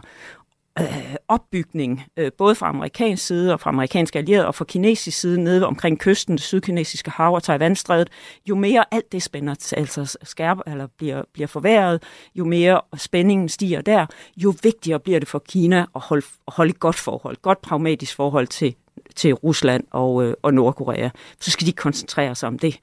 øh, 0.79 1.15
opbygning, 1.27 2.03
øh, 2.17 2.31
både 2.37 2.55
fra 2.55 2.69
amerikansk 2.69 3.25
side 3.25 3.53
og 3.53 3.59
fra 3.59 3.69
amerikanske 3.69 4.19
allierede 4.19 4.47
og 4.47 4.55
fra 4.55 4.65
kinesisk 4.65 5.19
side 5.19 5.43
nede 5.43 5.65
omkring 5.65 5.99
kysten, 5.99 6.35
det 6.35 6.43
sydkinesiske 6.43 7.11
hav 7.11 7.33
og 7.33 7.43
Taiwanstrædet, 7.43 8.09
jo 8.49 8.55
mere 8.55 8.85
alt 8.91 9.11
det 9.11 9.23
spænder, 9.23 9.73
altså 9.77 10.17
skærp, 10.23 10.57
eller 10.67 10.87
bliver, 10.97 11.23
bliver 11.33 11.47
forværret, 11.47 12.03
jo 12.35 12.45
mere 12.45 12.81
spændingen 12.97 13.49
stiger 13.49 13.81
der, 13.81 14.05
jo 14.37 14.53
vigtigere 14.63 14.99
bliver 14.99 15.19
det 15.19 15.27
for 15.27 15.39
Kina 15.39 15.85
at 15.95 16.01
holde, 16.01 16.25
at 16.47 16.53
holde 16.53 16.69
et 16.69 16.79
godt 16.79 16.99
forhold, 16.99 17.37
godt 17.41 17.61
pragmatisk 17.61 18.15
forhold 18.15 18.47
til, 18.47 18.75
til 19.15 19.33
Rusland 19.33 19.83
og, 19.91 20.23
øh, 20.23 20.33
og 20.41 20.53
Nordkorea. 20.53 21.09
Så 21.39 21.51
skal 21.51 21.67
de 21.67 21.73
koncentrere 21.73 22.35
sig 22.35 22.47
om 22.47 22.59
det. 22.59 22.79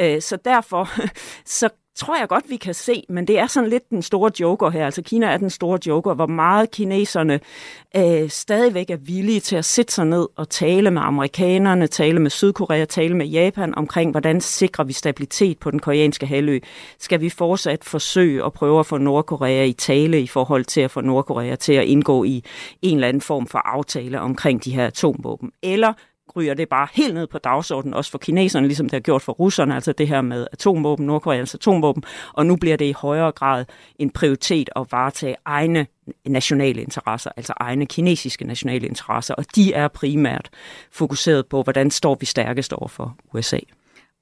Øh, 0.00 0.22
så 0.22 0.36
derfor 0.44 0.88
så 1.58 1.68
tror 1.98 2.18
jeg 2.18 2.28
godt, 2.28 2.44
vi 2.50 2.56
kan 2.56 2.74
se, 2.74 3.04
men 3.08 3.26
det 3.26 3.38
er 3.38 3.46
sådan 3.46 3.70
lidt 3.70 3.90
den 3.90 4.02
store 4.02 4.30
joker 4.40 4.70
her. 4.70 4.84
Altså 4.84 5.02
Kina 5.02 5.26
er 5.26 5.36
den 5.36 5.50
store 5.50 5.78
joker, 5.86 6.14
hvor 6.14 6.26
meget 6.26 6.70
kineserne 6.70 7.40
øh, 7.96 8.28
stadigvæk 8.28 8.90
er 8.90 8.96
villige 8.96 9.40
til 9.40 9.56
at 9.56 9.64
sætte 9.64 9.92
sig 9.92 10.06
ned 10.06 10.28
og 10.36 10.48
tale 10.48 10.90
med 10.90 11.02
amerikanerne, 11.02 11.86
tale 11.86 12.18
med 12.20 12.30
Sydkorea, 12.30 12.84
tale 12.84 13.16
med 13.16 13.26
Japan 13.26 13.74
omkring, 13.74 14.10
hvordan 14.10 14.40
sikrer 14.40 14.84
vi 14.84 14.92
stabilitet 14.92 15.58
på 15.58 15.70
den 15.70 15.78
koreanske 15.78 16.26
halvø. 16.26 16.58
Skal 16.98 17.20
vi 17.20 17.30
fortsat 17.30 17.84
forsøge 17.84 18.44
at 18.44 18.52
prøve 18.52 18.80
at 18.80 18.86
få 18.86 18.98
Nordkorea 18.98 19.64
i 19.64 19.72
tale 19.72 20.20
i 20.20 20.26
forhold 20.26 20.64
til 20.64 20.80
at 20.80 20.90
få 20.90 21.00
Nordkorea 21.00 21.54
til 21.56 21.72
at 21.72 21.84
indgå 21.84 22.24
i 22.24 22.44
en 22.82 22.94
eller 22.94 23.08
anden 23.08 23.20
form 23.20 23.46
for 23.46 23.58
aftale 23.58 24.20
omkring 24.20 24.64
de 24.64 24.74
her 24.74 24.86
atomvåben? 24.86 25.50
Eller 25.62 25.92
ryger 26.36 26.54
det 26.54 26.68
bare 26.68 26.88
helt 26.92 27.14
ned 27.14 27.26
på 27.26 27.38
dagsordenen, 27.38 27.94
også 27.94 28.10
for 28.10 28.18
kineserne, 28.18 28.66
ligesom 28.66 28.86
det 28.86 28.92
har 28.92 29.00
gjort 29.00 29.22
for 29.22 29.32
russerne, 29.32 29.74
altså 29.74 29.92
det 29.92 30.08
her 30.08 30.20
med 30.20 30.46
atomvåben, 30.52 31.06
Nordkoreans 31.06 31.40
altså 31.40 31.56
atomvåben, 31.56 32.02
og 32.32 32.46
nu 32.46 32.56
bliver 32.56 32.76
det 32.76 32.84
i 32.84 32.92
højere 32.92 33.32
grad 33.32 33.64
en 33.98 34.10
prioritet 34.10 34.70
at 34.76 34.86
varetage 34.90 35.36
egne 35.44 35.86
nationale 36.26 36.82
interesser, 36.82 37.30
altså 37.36 37.52
egne 37.56 37.86
kinesiske 37.86 38.44
nationale 38.44 38.86
interesser, 38.86 39.34
og 39.34 39.44
de 39.56 39.72
er 39.72 39.88
primært 39.88 40.50
fokuseret 40.92 41.46
på, 41.46 41.62
hvordan 41.62 41.90
står 41.90 42.16
vi 42.20 42.26
stærkest 42.26 42.72
over 42.72 42.88
for 42.88 43.16
USA. 43.34 43.58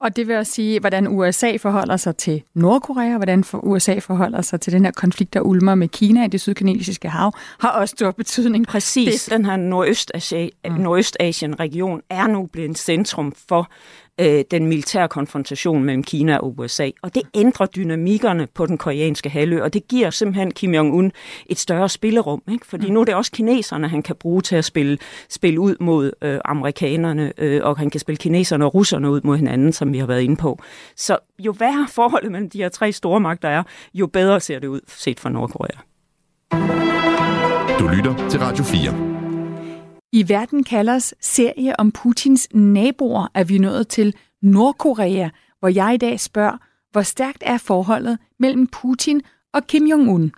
Og 0.01 0.15
det 0.15 0.27
vil 0.27 0.35
også 0.35 0.51
sige, 0.51 0.79
hvordan 0.79 1.07
USA 1.07 1.55
forholder 1.57 1.97
sig 1.97 2.17
til 2.17 2.43
Nordkorea, 2.53 3.17
hvordan 3.17 3.43
USA 3.53 3.99
forholder 3.99 4.41
sig 4.41 4.61
til 4.61 4.73
den 4.73 4.85
her 4.85 4.91
konflikt, 4.91 5.33
der 5.33 5.41
ulmer 5.41 5.75
med 5.75 5.87
Kina 5.87 6.25
i 6.25 6.27
det 6.27 6.41
sydkinesiske 6.41 7.09
hav, 7.09 7.31
har 7.59 7.69
også 7.69 7.95
stor 7.97 8.11
betydning. 8.11 8.67
Præcis. 8.67 9.23
Det... 9.23 9.33
Den 9.33 9.45
her 9.45 9.57
mm. 9.57 9.63
Nordøstasien-region 10.73 12.01
er 12.09 12.27
nu 12.27 12.45
blevet 12.45 12.69
en 12.69 12.75
centrum 12.75 13.33
for 13.49 13.69
øh, 14.19 14.43
den 14.51 14.65
militære 14.65 15.07
konfrontation 15.07 15.83
mellem 15.83 16.03
Kina 16.03 16.37
og 16.37 16.59
USA. 16.59 16.89
Og 17.01 17.15
det 17.15 17.23
ændrer 17.33 17.65
dynamikkerne 17.65 18.47
på 18.53 18.65
den 18.65 18.77
koreanske 18.77 19.29
halvø, 19.29 19.63
og 19.63 19.73
det 19.73 19.87
giver 19.87 20.09
simpelthen 20.09 20.51
Kim 20.51 20.75
Jong-un 20.75 21.09
et 21.45 21.57
større 21.57 21.89
spillerum. 21.89 22.41
Ikke? 22.51 22.65
Fordi 22.65 22.87
mm. 22.87 22.93
nu 22.93 23.01
er 23.01 23.05
det 23.05 23.15
også 23.15 23.31
kineserne, 23.31 23.87
han 23.87 24.01
kan 24.01 24.15
bruge 24.15 24.41
til 24.41 24.55
at 24.55 24.65
spille, 24.65 24.97
spille 25.29 25.59
ud 25.59 25.75
mod 25.79 26.11
øh, 26.21 26.39
amerikanerne, 26.45 27.33
øh, 27.37 27.61
og 27.63 27.77
han 27.77 27.89
kan 27.89 27.99
spille 27.99 28.17
kineserne 28.17 28.65
og 28.65 28.73
russerne 28.73 29.11
ud 29.11 29.21
mod 29.23 29.37
hinanden, 29.37 29.73
som 29.73 29.93
vi 29.93 29.97
har 29.97 30.05
været 30.05 30.21
inde 30.21 30.35
på. 30.35 30.59
Så 30.95 31.17
jo 31.39 31.55
værre 31.59 31.87
forholdet 31.91 32.31
mellem 32.31 32.49
de 32.49 32.57
her 32.57 32.69
tre 32.69 32.91
store 32.91 33.19
magter 33.19 33.49
er, 33.49 33.63
jo 33.93 34.07
bedre 34.07 34.39
ser 34.39 34.59
det 34.59 34.67
ud 34.67 34.81
set 34.87 35.19
fra 35.19 35.29
Nordkorea. 35.29 35.79
Du 37.79 37.87
lytter 37.87 38.29
til 38.29 38.39
Radio 38.39 38.63
4. 38.63 39.16
I 40.17 40.29
Verden 40.29 40.63
kalders 40.63 41.13
serie 41.21 41.79
om 41.79 41.91
Putins 41.91 42.47
naboer 42.53 43.27
er 43.33 43.43
vi 43.43 43.57
nået 43.57 43.87
til 43.87 44.15
Nordkorea, 44.41 45.29
hvor 45.59 45.67
jeg 45.67 45.93
i 45.93 45.97
dag 45.97 46.19
spørger, 46.19 46.57
hvor 46.91 47.01
stærkt 47.01 47.43
er 47.45 47.57
forholdet 47.57 48.17
mellem 48.39 48.67
Putin 48.67 49.21
og 49.53 49.67
Kim 49.67 49.85
Jong-un? 49.87 50.29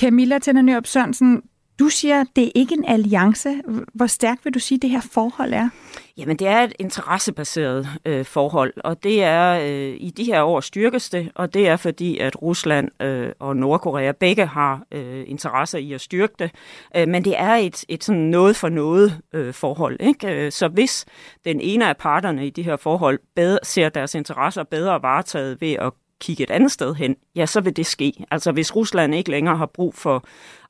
Camilla 0.00 0.38
Tenernørup 0.38 0.86
Sørensen, 0.86 1.42
du 1.78 1.88
siger, 1.88 2.24
det 2.36 2.44
er 2.44 2.50
ikke 2.54 2.74
en 2.74 2.84
alliance. 2.84 3.60
Hvor 3.94 4.06
stærkt 4.06 4.44
vil 4.44 4.54
du 4.54 4.58
sige, 4.58 4.78
det 4.78 4.90
her 4.90 5.00
forhold 5.00 5.52
er? 5.52 5.68
Jamen, 6.16 6.36
det 6.36 6.46
er 6.46 6.60
et 6.60 6.72
interessebaseret 6.78 7.88
øh, 8.04 8.24
forhold, 8.24 8.72
og 8.84 9.02
det 9.02 9.22
er 9.22 9.58
øh, 9.58 9.96
i 10.00 10.10
de 10.16 10.24
her 10.24 10.42
år 10.42 10.60
styrkes 10.60 11.10
det, 11.10 11.32
og 11.34 11.54
det 11.54 11.68
er 11.68 11.76
fordi, 11.76 12.18
at 12.18 12.42
Rusland 12.42 13.02
øh, 13.02 13.32
og 13.38 13.56
Nordkorea 13.56 14.12
begge 14.12 14.46
har 14.46 14.82
øh, 14.92 15.24
interesser 15.26 15.78
i 15.78 15.92
at 15.92 16.00
styrke 16.00 16.34
det, 16.38 16.50
øh, 16.96 17.08
men 17.08 17.24
det 17.24 17.38
er 17.38 17.54
et, 17.54 17.84
et 17.88 18.04
sådan 18.04 18.22
noget 18.22 18.56
for 18.56 18.68
noget 18.68 19.20
øh, 19.32 19.54
forhold. 19.54 19.96
Ikke? 20.00 20.28
Øh, 20.28 20.52
så 20.52 20.68
hvis 20.68 21.04
den 21.44 21.60
ene 21.60 21.88
af 21.88 21.96
parterne 21.96 22.46
i 22.46 22.50
de 22.50 22.62
her 22.62 22.76
forhold 22.76 23.18
bedre, 23.36 23.58
ser 23.62 23.88
deres 23.88 24.14
interesser 24.14 24.62
bedre 24.62 25.02
varetaget 25.02 25.60
ved 25.60 25.72
at 25.72 25.92
kigge 26.20 26.42
et 26.42 26.50
andet 26.50 26.72
sted 26.72 26.94
hen, 26.94 27.16
ja, 27.36 27.46
så 27.46 27.60
vil 27.60 27.76
det 27.76 27.86
ske. 27.86 28.12
Altså 28.30 28.52
hvis 28.52 28.76
Rusland 28.76 29.14
ikke 29.14 29.30
længere 29.30 29.56
har 29.56 29.66
brug 29.66 29.94
for 29.94 30.24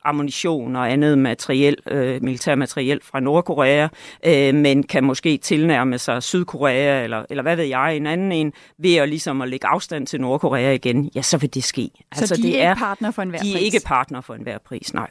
ammunition 0.05 0.75
og 0.75 0.91
andet 0.91 1.17
materiel, 1.17 1.75
øh, 1.91 2.23
militær 2.23 2.55
materiel 2.55 2.99
fra 3.03 3.19
Nordkorea, 3.19 3.87
øh, 4.25 4.55
men 4.55 4.83
kan 4.83 5.03
måske 5.03 5.37
tilnærme 5.37 5.97
sig 5.97 6.23
Sydkorea, 6.23 7.03
eller, 7.03 7.25
eller 7.29 7.41
hvad 7.41 7.55
ved 7.55 7.65
jeg, 7.65 7.95
en 7.95 8.07
anden 8.07 8.31
en, 8.31 8.53
ved 8.77 8.95
at 8.95 9.09
ligesom 9.09 9.41
at 9.41 9.49
lægge 9.49 9.67
afstand 9.67 10.07
til 10.07 10.21
Nordkorea 10.21 10.71
igen, 10.71 11.11
ja, 11.15 11.21
så 11.21 11.37
vil 11.37 11.53
det 11.53 11.63
ske. 11.63 11.89
Så 12.13 12.21
altså, 12.21 12.35
de 12.35 12.41
er 12.41 12.43
det 12.43 12.47
ikke 12.47 12.59
er, 12.59 12.75
partner 12.75 13.11
for 13.11 13.21
enhver 13.21 13.39
pris? 13.39 13.51
De 13.51 13.57
er 13.57 13.61
ikke 13.61 13.81
partner 13.85 14.21
for 14.21 14.33
enhver 14.33 14.57
pris, 14.57 14.93
nej. 14.93 15.09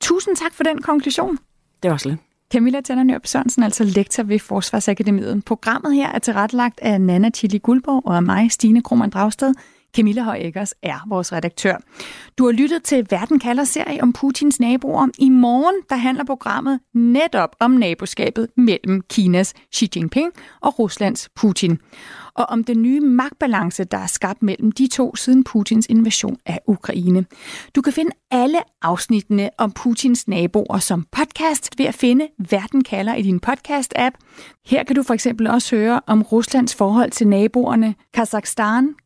Tusind 0.00 0.36
tak 0.36 0.54
for 0.54 0.64
den 0.64 0.82
konklusion. 0.82 1.38
Det 1.82 1.90
var 1.90 1.96
slet. 1.96 2.18
Camilla 2.52 2.80
Tannernøb 2.80 3.26
Sørensen, 3.26 3.62
altså 3.62 3.84
lektor 3.84 4.22
ved 4.22 4.38
Forsvarsakademiet. 4.38 5.44
Programmet 5.44 5.94
her 5.94 6.08
er 6.12 6.18
tilrettelagt 6.18 6.80
af 6.82 7.00
Nana 7.00 7.30
Tilly 7.30 7.58
Guldborg 7.62 8.02
og 8.06 8.16
af 8.16 8.22
mig, 8.22 8.52
Stine 8.52 8.82
Krohmann 8.82 9.10
Dragsted. 9.10 9.54
Camilla 9.96 10.22
Høj 10.22 10.52
er 10.82 11.08
vores 11.08 11.32
redaktør. 11.32 11.76
Du 12.38 12.44
har 12.44 12.52
lyttet 12.52 12.82
til 12.82 13.06
Verden 13.10 13.38
kalder 13.38 13.64
serie 13.64 14.02
om 14.02 14.12
Putins 14.12 14.60
naboer. 14.60 15.08
I 15.18 15.28
morgen 15.28 15.74
der 15.90 15.96
handler 15.96 16.24
programmet 16.24 16.80
netop 16.94 17.56
om 17.60 17.70
naboskabet 17.70 18.48
mellem 18.56 19.00
Kinas 19.10 19.54
Xi 19.74 19.90
Jinping 19.96 20.32
og 20.60 20.78
Ruslands 20.78 21.28
Putin 21.36 21.78
og 22.36 22.46
om 22.48 22.64
den 22.64 22.82
nye 22.82 23.00
magtbalance, 23.00 23.84
der 23.84 23.98
er 23.98 24.06
skabt 24.06 24.42
mellem 24.42 24.72
de 24.72 24.86
to 24.86 25.16
siden 25.16 25.44
Putins 25.44 25.86
invasion 25.86 26.36
af 26.46 26.60
Ukraine. 26.66 27.24
Du 27.74 27.80
kan 27.80 27.92
finde 27.92 28.10
alle 28.30 28.58
afsnittene 28.82 29.50
om 29.58 29.72
Putins 29.72 30.28
naboer 30.28 30.78
som 30.78 31.06
podcast 31.12 31.78
ved 31.78 31.86
at 31.86 31.94
finde 31.94 32.28
Verden 32.50 32.84
kalder 32.84 33.14
i 33.14 33.22
din 33.22 33.40
podcast-app. 33.46 34.14
Her 34.66 34.84
kan 34.84 34.96
du 34.96 35.02
for 35.02 35.14
eksempel 35.14 35.46
også 35.46 35.76
høre 35.76 36.00
om 36.06 36.22
Ruslands 36.22 36.74
forhold 36.74 37.10
til 37.10 37.28
naboerne 37.28 37.94
Kazakhstan, 38.14 38.94